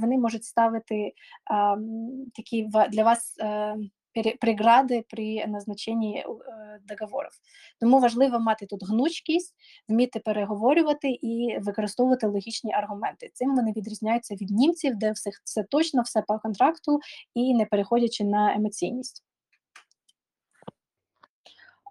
[0.00, 1.12] вони можуть ставити
[1.44, 1.59] а,
[2.34, 3.76] такі для вас е,
[4.40, 6.24] прегради при назначенні е,
[6.88, 7.30] договорів.
[7.80, 9.54] Тому важливо мати тут гнучкість,
[9.88, 13.30] вміти переговорювати і використовувати логічні аргументи.
[13.34, 17.00] Цим вони відрізняються від німців, де все, все точно, все по контракту
[17.34, 19.24] і не переходячи на емоційність.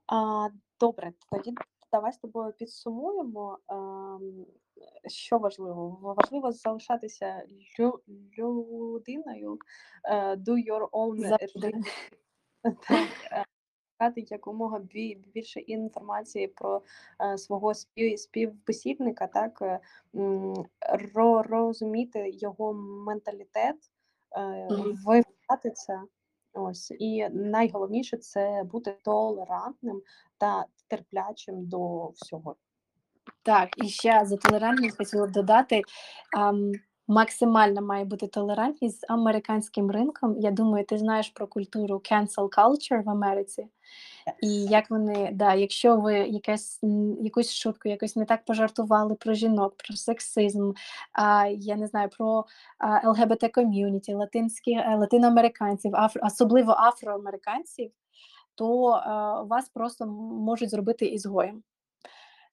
[0.07, 0.47] А,
[0.79, 1.53] добре, тоді
[1.91, 3.57] давай з тобою підсумуємо,
[5.07, 5.99] що важливо.
[6.01, 7.43] Важливо залишатися
[7.79, 7.99] лю-
[8.37, 9.57] людиною,
[10.03, 11.37] е, do your own
[13.31, 13.45] е,
[13.91, 14.79] шукати якомога
[15.33, 16.81] більше інформації про
[17.21, 19.81] е, свого спів, співбесідника, так
[21.43, 23.75] розуміти його менталітет,
[25.05, 26.01] вивчати це.
[26.53, 30.01] Ось і найголовніше це бути толерантним
[30.37, 32.55] та терплячим до всього.
[33.43, 35.81] Так, і ще за толерантність хотіла б додати.
[36.37, 36.71] ам,
[37.07, 40.37] максимальна має бути толерантність з американським ринком.
[40.37, 43.67] Я думаю, ти знаєш про культуру cancel culture в Америці.
[44.43, 46.79] І як вони, да, якщо ви якесь,
[47.21, 50.71] якусь шутку, якось не так пожартували про жінок, про сексизм,
[51.13, 52.45] а, я не знаю, про
[53.05, 57.91] ЛГБТ ком'юніті, латинських, е, латиноамериканців, афро, особливо афроамериканців,
[58.55, 61.63] то а, вас просто можуть зробити ізгоєм.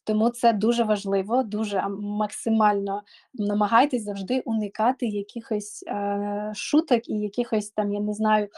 [0.06, 3.02] Тому це дуже важливо, дуже максимально
[3.34, 8.48] намагайтесь завжди уникати якихось е, шуток і якихось там, я не знаю,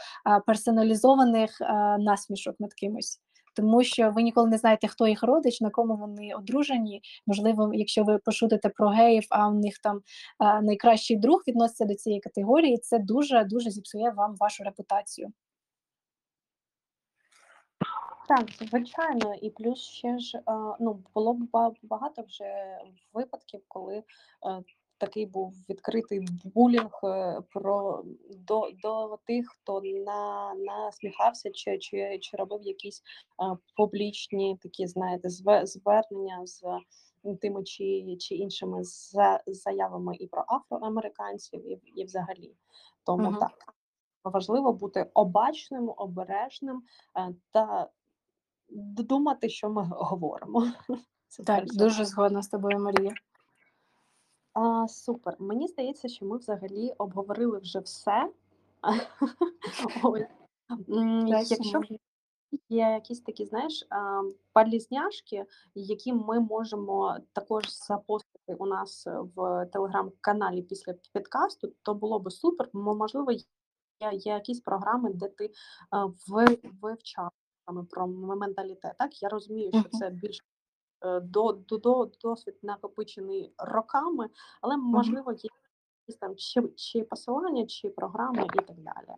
[0.45, 1.65] персоналізованих е,
[1.97, 3.19] насмішок над кимось.
[3.55, 7.01] Тому що ви ніколи не знаєте, хто їх родич, на кому вони одружені.
[7.27, 10.01] Можливо, якщо ви пошутите про геїв, а у них там
[10.39, 15.31] е, найкращий друг відноситься до цієї категорії, це дуже дуже зіпсує вам вашу репутацію.
[18.29, 20.41] Так, звичайно, і плюс ще ж е,
[20.79, 22.77] ну було б ба- багато вже
[23.13, 24.03] випадків, коли е,
[24.97, 32.37] такий був відкритий булінг е, про до, до тих, хто на насміхався чи, чи, чи
[32.37, 33.03] робив якісь
[33.75, 36.63] публічні такі, знаєте, зве- звернення з
[37.41, 42.55] тими чи, чи іншими за- заявами і про афроамериканців, і, і взагалі.
[43.05, 43.39] Тому Мгм.
[43.39, 43.75] так
[44.23, 46.83] важливо бути обачним, обережним
[47.51, 47.89] та
[48.71, 50.71] думати, що ми говоримо.
[51.27, 53.13] Це Так, перш за дуже згодна з тобою, Марія.
[54.53, 55.35] А, супер.
[55.39, 58.31] Мені здається, що ми взагалі обговорили вже все.
[61.27, 61.81] Якщо
[62.69, 64.21] є якісь такі, знаєш, а,
[64.53, 65.45] полізняшки,
[65.75, 72.69] які ми можемо також запостити у нас в телеграм-каналі після підкасту, то було би супер.
[72.73, 75.51] Мо- Можливо, є якісь програми, де ти
[76.81, 77.31] вивчав
[77.69, 78.97] саме про менталітет.
[78.97, 80.39] Так, я розумію, що це більш
[81.05, 84.29] е, до, до, до досвід накопичений роками,
[84.61, 85.49] але можливо є
[86.07, 89.17] якісь там чи, чи посилання, чи програми і так далі.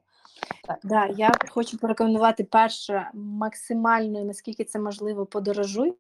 [0.64, 0.80] Так.
[0.84, 5.98] Да, я хочу порекомендувати перше максимально, наскільки це можливо, подорожуйте.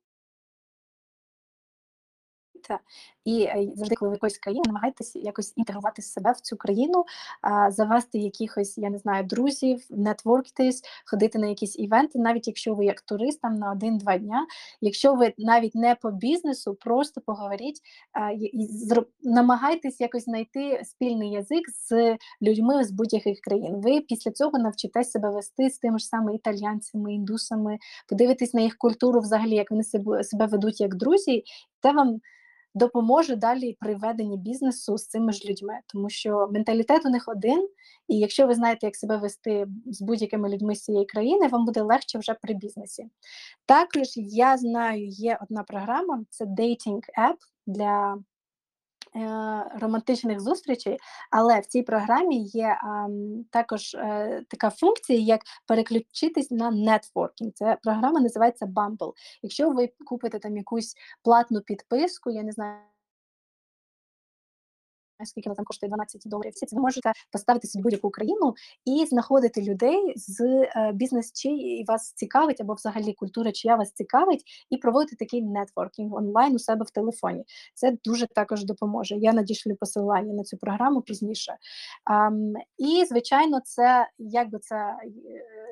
[3.25, 7.05] І е, завжди, коли ви якоїсь країни, намагайтеся якось інтегрувати себе в цю країну,
[7.69, 13.01] завести якихось, я не знаю, друзів, нетворктись, ходити на якісь івенти, навіть якщо ви як
[13.01, 14.45] турист там на один-два дня.
[14.81, 17.81] Якщо ви навіть не по бізнесу, просто поговоріть
[18.41, 18.67] і-
[19.23, 23.81] намагайтесь якось знайти спільний язик з людьми з будь-яких країн.
[23.81, 27.77] Ви після цього навчитесь себе вести з тими ж самими італійцями, індусами,
[28.09, 29.83] подивитесь на їх культуру, взагалі, як вони
[30.23, 31.43] себе ведуть як друзі.
[31.81, 32.19] Це вам
[32.73, 37.69] допоможе далі при веденні бізнесу з цими ж людьми, тому що менталітет у них один,
[38.07, 41.81] і якщо ви знаєте, як себе вести з будь-якими людьми з цієї країни, вам буде
[41.81, 43.07] легше вже при бізнесі.
[43.65, 48.17] Також я знаю, є одна програма, це dating app для
[49.75, 50.97] романтичних зустрічей,
[51.31, 52.77] але в цій програмі є
[53.49, 57.51] також е, така функція, як переключитись на нетворкінг.
[57.55, 59.13] Це програма називається Bumble.
[59.41, 62.90] Якщо ви купите там якусь платну підписку, я не знаю.
[65.25, 68.53] Скільки вона там коштує 12 доларів, це ви можете поставити собі будь-яку країну
[68.85, 71.49] і знаходити людей з е, бізнес, чи
[71.87, 76.85] вас цікавить, або взагалі культура, чия вас цікавить, і проводити такий нетворкінг онлайн у себе
[76.85, 77.45] в телефоні.
[77.73, 79.15] Це дуже також допоможе.
[79.15, 81.57] Я надішлю посилання на цю програму пізніше.
[82.05, 84.97] Ам, і, звичайно, це як би це е,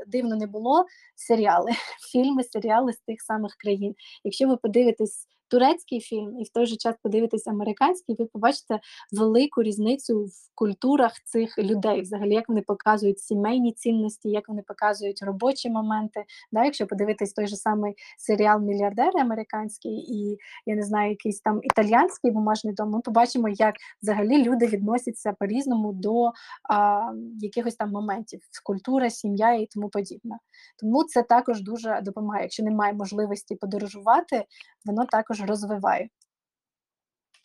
[0.08, 0.86] дивно не було,
[1.16, 1.72] серіали,
[2.12, 3.95] фільми, серіали з тих самих країн.
[4.24, 8.80] Якщо ви подивитесь турецький фільм і в той же час подивитесь американський, ви побачите
[9.12, 15.24] велику різницю в культурах цих людей, взагалі, як вони показують сімейні цінності, як вони показують
[15.24, 16.26] робочі моменти.
[16.52, 21.60] Да, якщо подивитись той же самий серіал Мільярдери американський і я не знаю, якийсь там
[21.64, 26.32] італіянський бумажний дом, ми побачимо, як взагалі люди відносяться по-різному до
[26.70, 27.02] а,
[27.39, 30.38] якихось там моментів, культура, сім'я і тому подібне.
[30.80, 32.43] Тому це також дуже допомагає.
[32.43, 34.45] Якщо немає можливості подорожувати,
[34.86, 36.10] воно також розвиває.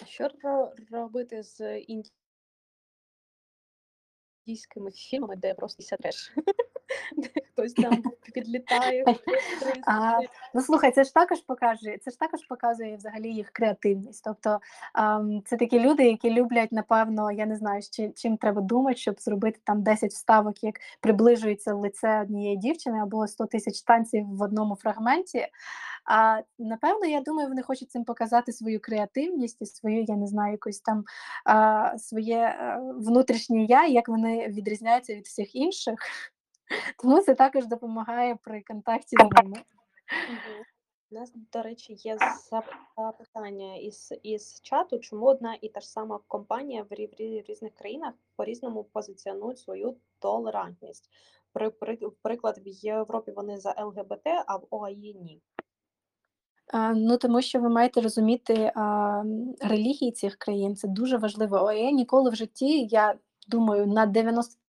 [0.07, 0.29] Що
[0.91, 1.85] робити з
[4.47, 6.35] індійськими фільмами, де просто треш?
[7.55, 8.03] Хтось там
[8.35, 9.05] підлітає,
[9.87, 10.19] А,
[10.55, 14.25] ну слухай, це ж також показує, це ж також показує взагалі їх креативність.
[14.25, 14.61] Тобто
[15.45, 19.61] це такі люди, які люблять, напевно, я не знаю, чи, чим треба думати, щоб зробити
[19.65, 25.49] там 10 вставок, як приближується лице однієї дівчини, або 100 тисяч танців в одному фрагменті.
[26.05, 30.53] А напевно, я думаю, вони хочуть цим показати свою креативність і свою, я не знаю,
[30.53, 31.05] якось там
[31.45, 35.95] а, своє е, внутрішнє я, як вони відрізняються від всіх інших.
[37.03, 39.63] Тому це також допомагає при контакті з ними.
[41.11, 42.19] У нас, до речі, є
[42.97, 47.45] запитання із, із чату, чому одна і та ж сама компанія в, рі- в рі-
[47.49, 51.11] різних країнах по-різному позиціонують свою толерантність.
[51.53, 55.41] При, при, приклад, в Європі вони за ЛГБТ, а в ОАЄ ні.
[56.73, 59.23] А, ну, тому що ви маєте розуміти а,
[59.61, 60.77] релігії цих країн.
[60.77, 61.57] Це дуже важливо.
[61.57, 64.64] ОЕ ніколи в житті, я думаю, на 90 9%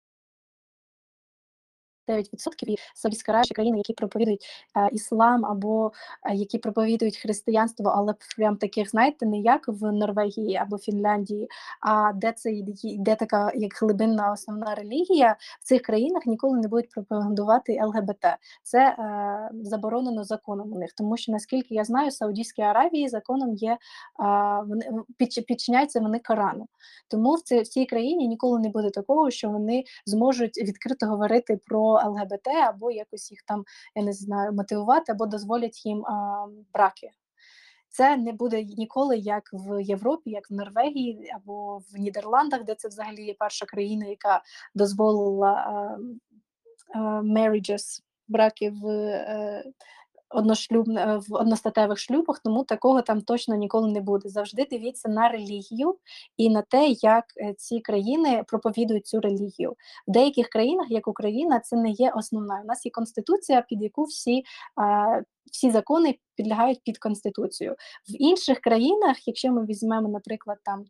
[2.07, 4.45] і Саудівська Аравія, країни, які проповідують
[4.77, 5.91] е, іслам або
[6.23, 11.47] е, які проповідують християнство, але прям таких, знаєте, не як в Норвегії або Фінляндії,
[11.81, 16.89] а де це йде- така як глибинна основна релігія, в цих країнах ніколи не будуть
[16.89, 18.25] пропагандувати ЛГБТ.
[18.63, 23.55] Це е, заборонено законом у них, тому що наскільки я знаю, в Саудівській Аравії законом
[23.55, 23.77] є
[24.19, 24.85] а, вони
[25.19, 26.67] підч- підчиняються вони Корану.
[27.07, 32.47] Тому в цій країні ніколи не буде такого, що вони зможуть відкрито говорити про ЛГБТ
[32.47, 33.63] або якось їх там,
[33.95, 37.09] я не знаю, мотивувати або дозволять їм а, браки.
[37.89, 42.87] Це не буде ніколи як в Європі, як в Норвегії або в Нідерландах, де це
[42.87, 44.41] взагалі є перша країна, яка
[44.75, 45.97] дозволила а,
[46.93, 48.83] а, marriages, браки в
[50.33, 50.89] е, одношлюб...
[50.89, 54.29] е, в одностатевих шлюбах, тому такого там точно ніколи не буде.
[54.29, 55.97] Завжди дивіться на релігію
[56.37, 59.75] і на те, як е, ці країни проповідують цю релігію.
[60.07, 62.61] В деяких країнах, як Україна, це не є основною.
[62.63, 64.43] У нас є конституція, під яку всі,
[65.51, 67.75] всі закони підлягають під конституцію.
[68.09, 70.85] В інших країнах, якщо ми візьмемо, наприклад, там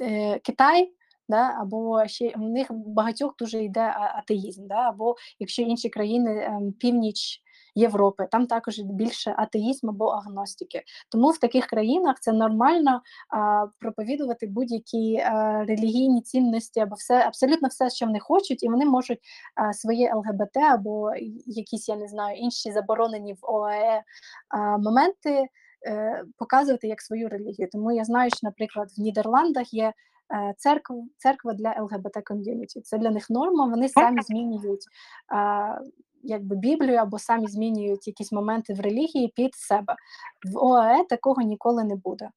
[0.00, 0.92] е, Китай.
[1.28, 6.72] Да, або ще в них багатьох дуже йде атеїзм, да, або якщо інші країни ем,
[6.72, 7.40] північ
[7.74, 10.82] Європи, там також більше атеїзм або агностики.
[11.08, 17.68] Тому в таких країнах це нормально а, проповідувати будь-які а, релігійні цінності або все абсолютно
[17.68, 19.20] все, що вони хочуть, і вони можуть
[19.54, 21.12] а, своє ЛГБТ або
[21.46, 24.02] якісь, я не знаю, інші заборонені в ОАЕ
[24.48, 25.48] а, моменти
[25.86, 27.68] е, показувати як свою релігію.
[27.72, 29.92] Тому я знаю, що, наприклад, в Нідерландах є
[30.32, 32.80] е, церква, церква для ЛГБТ ком'юніті.
[32.80, 33.66] Це для них норма.
[33.66, 34.84] Вони самі змінюють
[36.22, 39.96] якби Біблію або самі змінюють якісь моменти в релігії під себе.
[40.52, 42.30] В ОАЕ такого ніколи не буде.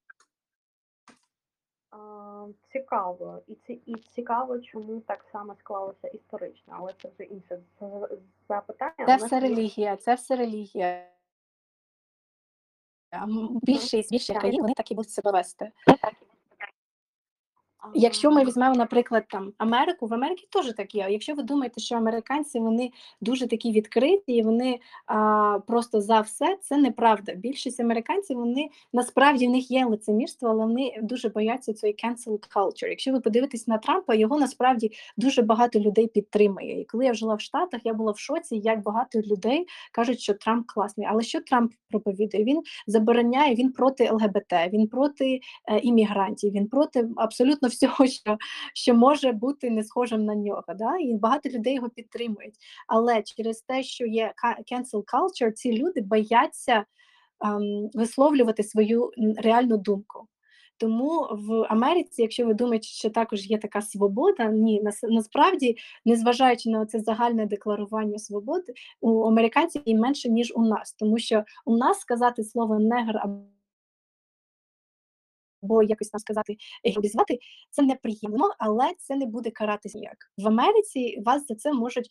[2.71, 7.59] Цікаво, і ці і цікаво, чому так само склалося історично, але це вже інше
[8.49, 9.05] запитання.
[9.05, 11.07] Це все релігія, це все релігія.
[13.27, 15.71] І більше країн вони так і будуть себе вести.
[17.95, 21.07] Якщо ми візьмемо, наприклад, там Америку, в Америці теж так є.
[21.09, 26.57] Якщо ви думаєте, що американці вони дуже такі відкриті, і вони а, просто за все,
[26.61, 27.33] це неправда.
[27.33, 32.87] Більшість американців вони насправді в них є лицемірство, але вони дуже бояться цієї cancel culture.
[32.87, 36.81] Якщо ви подивитесь на Трампа, його насправді дуже багато людей підтримує.
[36.81, 40.33] І коли я жила в Штатах, я була в шоці, як багато людей кажуть, що
[40.33, 41.07] Трамп класний.
[41.09, 42.43] Але що Трамп проповідує?
[42.43, 48.37] Він забороняє, він проти ЛГБТ, він проти е, іммігрантів, він проти абсолютно всього, що,
[48.73, 50.63] що може бути не схожим на нього.
[50.77, 50.97] Да?
[50.97, 52.55] І багато людей його підтримують.
[52.87, 54.33] Але через те, що є
[54.71, 56.85] cancel culture, ці люди бояться
[57.45, 60.27] ем, висловлювати свою реальну думку.
[60.77, 66.69] Тому в Америці, якщо ви думаєте, що також є така свобода, ні, нас, насправді, незважаючи
[66.69, 71.77] на це загальне декларування свободи, у американців її менше, ніж у нас, тому що у
[71.77, 73.52] нас сказати слово негр або
[75.83, 77.39] якось там сказати героїзувати,
[77.69, 80.17] це неприємно, але це не буде каратись ніяк.
[80.37, 82.09] В Америці вас за це можуть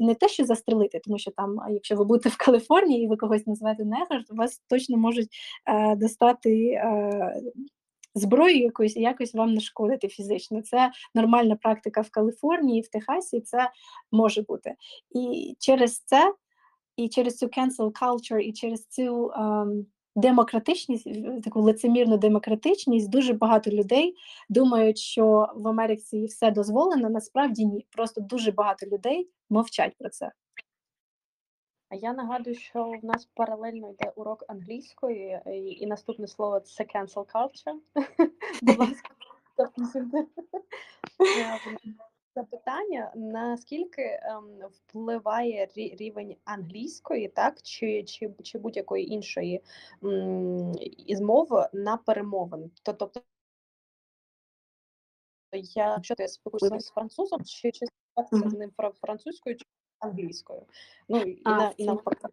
[0.00, 3.46] не те, що застрелити, тому що там, якщо ви будете в Каліфорнії і ви когось
[3.46, 5.28] назвете негр, вас точно можуть
[5.66, 6.68] е, достати.
[6.68, 7.42] Е,
[8.14, 10.62] Зброю якось і якось вам нашкодити фізично.
[10.62, 13.40] Це нормальна практика в Каліфорнії, в Техасі.
[13.40, 13.70] Це
[14.12, 14.74] може бути.
[15.10, 16.34] І через це,
[16.96, 19.86] і через цю cancel culture, і через цю ем,
[20.16, 21.08] демократичність,
[21.44, 24.16] таку лицемірну демократичність, дуже багато людей
[24.48, 27.10] думають, що в Америці все дозволено.
[27.10, 27.86] Насправді ні.
[27.90, 30.32] Просто дуже багато людей мовчать про це.
[31.88, 36.84] А я нагадую, що в нас паралельно йде урок англійської, і, і наступне слово це
[36.84, 37.78] cancel culture.
[38.62, 39.10] Будь ласка.
[41.20, 41.60] Е,
[42.36, 49.62] Запитання, наскільки ем, впливає рі- рівень англійської, так, чи, чи, чи будь-якої іншої
[50.04, 50.72] м,
[51.06, 52.70] із мов на перемовини?
[52.82, 53.22] То- Тобто,
[55.52, 57.86] я, якщо ти спілкуєшся з французом, чи, чи
[58.32, 59.64] з ним французькою чи
[59.98, 60.66] англійською?
[61.08, 62.28] Ну, і, А, на, і навпаки.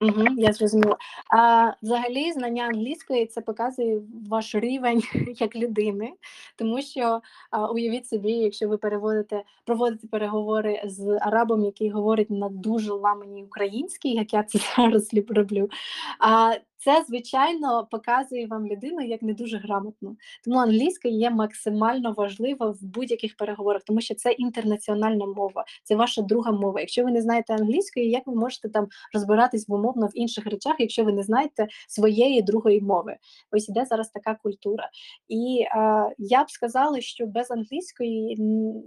[0.00, 0.96] Угу, я зрозуміла.
[1.30, 5.02] А взагалі, знання англійської це показує ваш рівень
[5.38, 6.12] як людини,
[6.56, 7.20] тому що
[7.50, 13.44] а, уявіть собі, якщо ви переводите, проводите переговори з арабом, який говорить на дуже ламаній
[13.44, 15.70] українській, як я це зараз роблю.
[16.18, 20.16] А це звичайно показує вам людину як не дуже грамотну.
[20.44, 26.22] Тому англійська є максимально важлива в будь-яких переговорах, тому що це інтернаціональна мова, це ваша
[26.22, 26.80] друга мова.
[26.80, 31.04] Якщо ви не знаєте англійської, як ви можете там розбиратись умовно в інших речах, якщо
[31.04, 33.16] ви не знаєте своєї другої мови.
[33.52, 34.90] Ось іде зараз така культура.
[35.28, 38.36] І е, я б сказала, що без англійської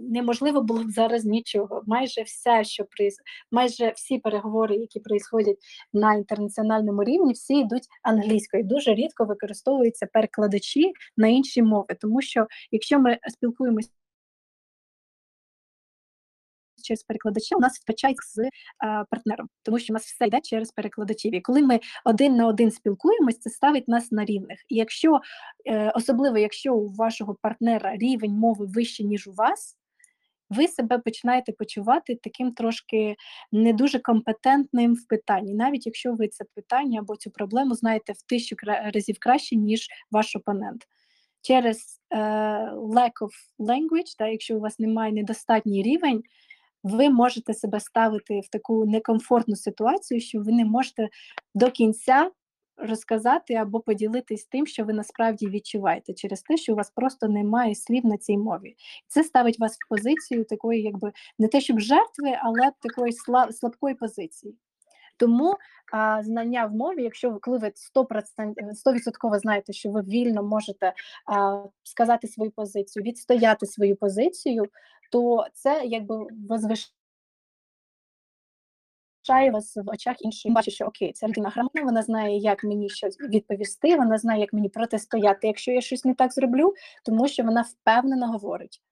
[0.00, 1.82] неможливо було б зараз нічого.
[1.86, 3.16] Майже все, що приз,
[3.50, 5.58] майже всі переговори, які происходять
[5.92, 8.64] на інтернаціональному рівні, всі йдуть англійською.
[8.64, 13.88] Дуже рідко використовуються перекладачі на інші мови, тому що якщо ми спілкуємося
[16.82, 18.50] через перекладача, у нас втрачають з е,
[19.10, 21.34] партнером, тому що у нас все йде через перекладачів.
[21.34, 24.58] І коли ми один на один спілкуємось, це ставить нас на рівних.
[24.68, 25.20] І якщо
[25.66, 29.76] е, особливо, якщо у вашого партнера рівень мови вищий, ніж у вас,
[30.56, 33.16] ви себе починаєте почувати таким трошки
[33.52, 38.22] не дуже компетентним в питанні, навіть якщо ви це питання або цю проблему знаєте в
[38.22, 38.56] тисячу
[38.94, 40.86] разів краще, ніж ваш опонент.
[41.42, 42.18] Через е,
[42.74, 46.22] lack of language, та, якщо у вас немає недостатній рівень,
[46.82, 51.08] ви можете себе ставити в таку некомфортну ситуацію, що ви не можете
[51.54, 52.30] до кінця
[52.82, 57.74] розказати або поділитись тим, що ви насправді відчуваєте, через те, що у вас просто немає
[57.74, 58.76] слів на цій мові.
[59.06, 63.94] Це ставить вас в позицію такої, якби не те, щоб жертви, але такої сла- слабкої
[63.94, 64.56] позиції.
[65.16, 65.56] Тому
[65.92, 70.92] а, знання в мові, якщо коли ви 100%, 100% знаєте, що ви вільно можете
[71.26, 74.64] а, сказати свою позицію, відстояти свою позицію,
[75.10, 76.26] то це якби
[79.22, 80.52] возвишає вас в очах інших.
[80.52, 84.52] Бачить, що окей, ця людина грамотна, вона знає, як мені щось відповісти, вона знає, як
[84.52, 88.82] мені протистояти, якщо я щось не так зроблю, тому що вона впевнено говорить.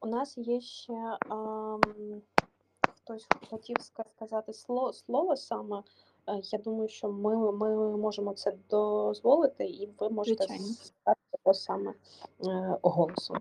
[0.00, 0.92] У нас є ще
[1.28, 1.80] ам,
[2.96, 3.76] хтось хотів
[4.16, 5.82] сказати слово, слово саме.
[6.28, 10.64] Е, Я думаю, що ми, ми можемо це дозволити, і ви можете Звичайно.
[10.74, 11.90] сказати його саме
[12.46, 13.36] е, голосом.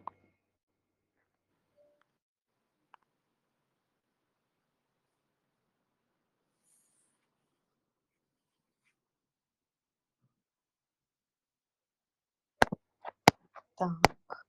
[13.80, 14.46] Так.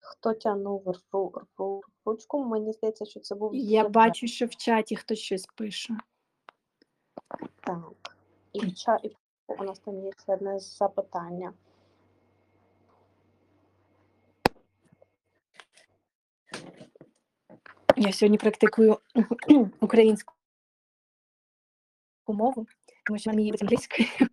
[0.00, 2.44] Хто тягнув ру, ру, ручку?
[2.44, 5.96] Мені здається, що це був Я бачу, що в чаті хтось щось пише.
[7.60, 8.16] Так.
[8.52, 8.98] І в ча...
[9.02, 9.10] і
[9.48, 11.52] у нас там є одне запитання.
[17.96, 18.98] Я сьогодні практикую
[19.80, 20.34] українську
[22.28, 22.66] мову,
[23.06, 24.08] тому що мені англійською.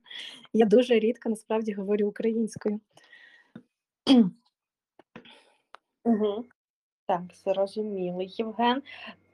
[0.53, 2.79] Я дуже рідко насправді говорю українською.
[6.03, 6.45] Угу.
[7.05, 8.83] Так, зрозуміло, Євген.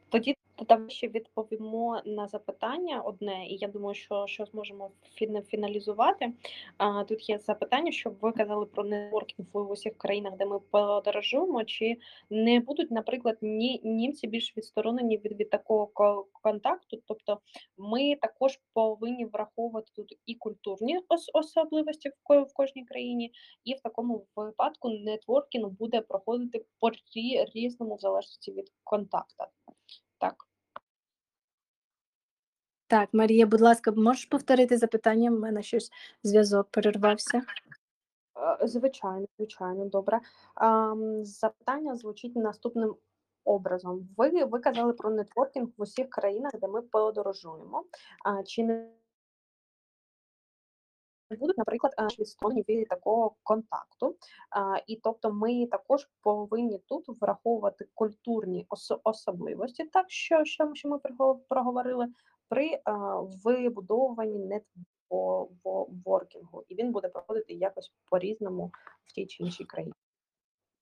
[0.10, 4.92] Тоді давай ще відповімо на запитання одне, і я думаю, що, що зможемо
[5.22, 6.34] фіна- фіналізувати.
[6.78, 11.64] А, тут є запитання, що ви казали про нетворкінг в усіх країнах, де ми подорожуємо,
[11.64, 11.98] чи
[12.30, 17.02] не будуть, наприклад, ні, німці більш відсторонені від, від такого ко- контакту?
[17.06, 17.40] Тобто
[17.78, 23.32] ми також повинні враховувати тут і культурні ос- особливості в, в кожній країні,
[23.64, 29.48] і в такому випадку нетворкінг буде проходити по рі- різному в залежності від контакта.
[30.26, 30.36] Так.
[32.88, 35.32] Так, Марія, будь ласка, можеш повторити запитання?
[35.32, 35.92] У мене щось
[36.24, 37.42] зв'язок перервався.
[38.62, 40.20] Е, Звичайно, звичайно, добре.
[41.22, 42.96] Запитання звучить наступним
[43.44, 44.10] образом.
[44.18, 47.86] Ви, ви казали про нетворкінг в усіх країнах, де ми подорожуємо.
[48.46, 48.90] Чи не
[51.30, 54.16] будуть, наприклад, відстоні відсторонені від такого контакту?
[54.88, 58.68] І тобто ми також повинні тут враховувати культурні
[59.04, 61.00] особливості, так що, що, ми
[61.50, 62.08] проговорили
[62.50, 62.82] при е,
[63.44, 64.62] вибудовуванні
[65.10, 68.72] нетворкінгу, і він буде проходити якось по-різному
[69.06, 69.94] в тій чи іншій країні.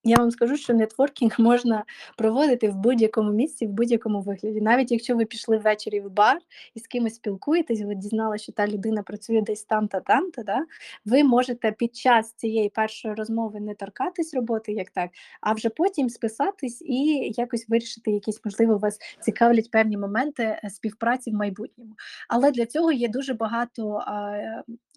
[0.06, 1.84] Я вам скажу, що нетворкінг можна
[2.18, 4.62] проводити в будь-якому місці, в будь-якому вигляді.
[4.62, 6.38] Навіть якщо ви пішли ввечері в бар
[6.76, 10.44] і з кимось спілкуєтесь, ви дізналися, що та людина працює десь там та там, та
[10.44, 10.66] да,
[11.06, 15.10] ви можете під час цієї першої розмови не торкатись роботи, як так,
[15.42, 21.32] а вже потім списатись і якось вирішити якісь, можливо, вас цікавлять певні моменти е, співпраці
[21.32, 21.96] в майбутньому.
[22.30, 24.04] Але для цього є дуже багато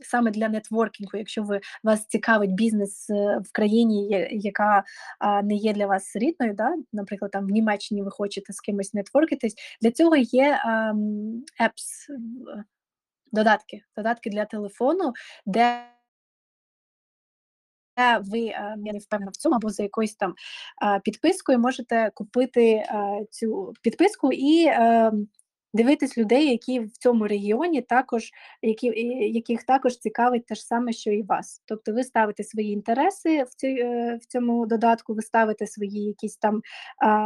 [0.03, 4.84] саме для нетворкінгу, якщо ви вас цікавить бізнес е, в країні, яка
[5.44, 6.74] не є для вас рідною, да?
[6.92, 12.16] наприклад, там в Німеччині ви хочете з кимось нетворкитись, для цього є ем, apps,
[13.32, 15.12] додатки, додатки для телефону,
[15.47, 15.82] де
[18.20, 20.34] ви, е, я не впевнена в цьому, або за якоюсь там
[20.82, 25.12] е, підпискою можете купити е, цю підписку і е,
[25.76, 28.30] дивитись людей, які в цьому регіоні також,
[28.62, 28.86] які,
[29.32, 31.62] яких також цікавить те ж саме, що і вас.
[31.66, 36.36] Тобто ви ставите свої інтереси в, цій, е, в цьому додатку, ви ставите свої якісь
[36.36, 36.60] там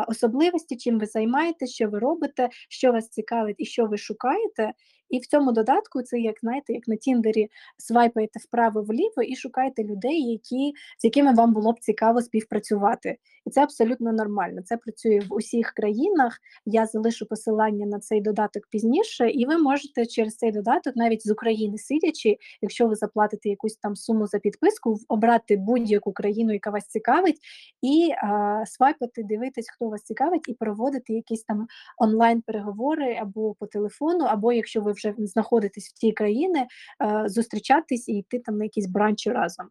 [0.09, 4.73] особливості, чим ви займаєтесь, що ви робите, що вас цікавить і що ви шукаєте.
[5.11, 7.49] І в цьому додатку це як знаєте, як на Тіндері
[7.79, 13.17] свайпаєте вправо-вліво і шукаєте людей, які, з якими вам було б цікаво співпрацювати.
[13.47, 14.63] І це абсолютно нормально.
[14.65, 16.39] Це працює в усіх країнах.
[16.67, 21.31] Я залишу посилання на цей додаток пізніше, і ви можете через цей додаток, навіть з
[21.31, 26.87] України сидячи, якщо ви заплатите якусь там суму за підписку, обрати будь-яку країну, яка вас
[26.87, 27.39] цікавить,
[27.83, 31.67] і а, свайпати, дивитись, хто вас цікавить, і проводити якісь там
[31.99, 38.09] онлайн переговори або по телефону, або якщо ви вже знаходитись в тій країні, е, зустрічатись
[38.09, 39.67] і йти там на якісь бранчі разом.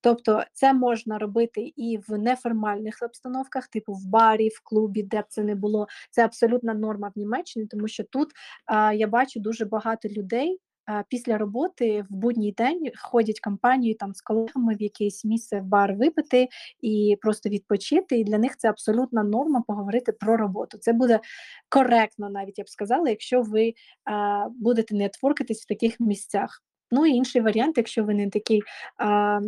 [0.00, 5.24] Тобто це можна робити і в неформальних обстановках, типу в барі, в клубі, де б
[5.28, 5.86] це не було.
[6.10, 8.28] Це абсолютна норма в Німеччині, тому що тут
[8.66, 10.60] а, я бачу дуже багато людей,
[11.08, 15.94] після роботи в будній день ходять компанією там з колегами в якесь місце в бар
[15.94, 16.48] випити
[16.80, 18.18] і просто відпочити.
[18.18, 20.78] І для них це абсолютна норма поговорити про роботу.
[20.78, 21.20] Це буде
[21.68, 26.62] коректно, навіть я б сказала, якщо ви а, будете нетворкатись в таких місцях.
[26.90, 28.62] Ну і інший варіант, якщо ви не такий.
[28.96, 29.40] А,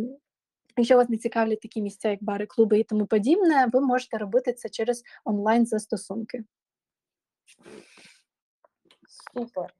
[0.77, 4.53] Якщо вас не цікавлять такі місця, як бари, клуби і тому подібне, ви можете робити
[4.53, 6.43] це через онлайн застосунки.
[9.33, 9.73] Супер,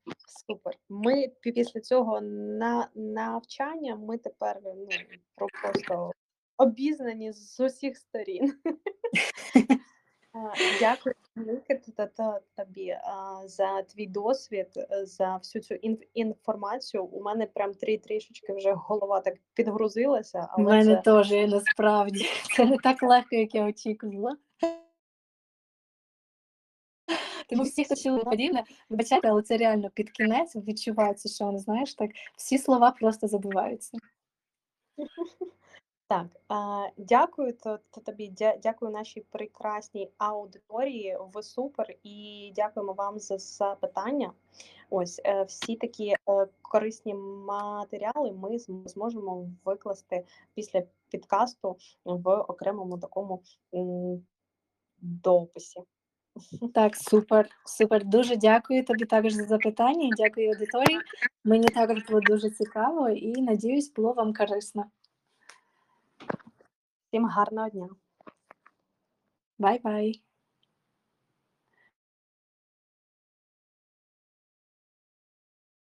[0.47, 0.73] супер.
[0.89, 4.87] Ми після цього на навчання ми тепер ну,
[5.61, 6.11] просто
[6.57, 8.53] обізнані з усіх сторін.
[10.79, 12.97] Дякую велике та- та- та- тобі
[13.45, 17.03] за твій досвід, е, за всю цю ін- інформацію.
[17.05, 22.65] У мене прям трі трішечки вже голова так підгрузилася, У мене це теж насправді це
[22.65, 24.37] не так легко, як я очікувала.
[27.49, 31.93] Тому всі, хто чули подібне, вибачайте, але це реально під кінець відчувається, що ну, знаєш,
[31.93, 33.97] так всі слова просто забуваються.
[36.09, 41.17] Так, а, дякую то, то тобі, дя- дякую нашій прекрасній аудиторії.
[41.33, 44.33] Ви супер і дякуємо вам за запитання.
[44.89, 53.43] Ось е, всі такі е, корисні матеріали ми зможемо викласти після підкасту в окремому такому
[55.01, 55.83] дописі.
[56.73, 58.05] Так, супер, супер.
[58.05, 60.09] Дуже дякую тобі також за запитання.
[60.17, 60.99] Дякую аудиторії.
[61.43, 64.85] Мені також було дуже цікаво і надіюсь, було вам корисно.
[67.07, 67.89] Всім гарного дня.
[69.59, 70.21] Bye-bye.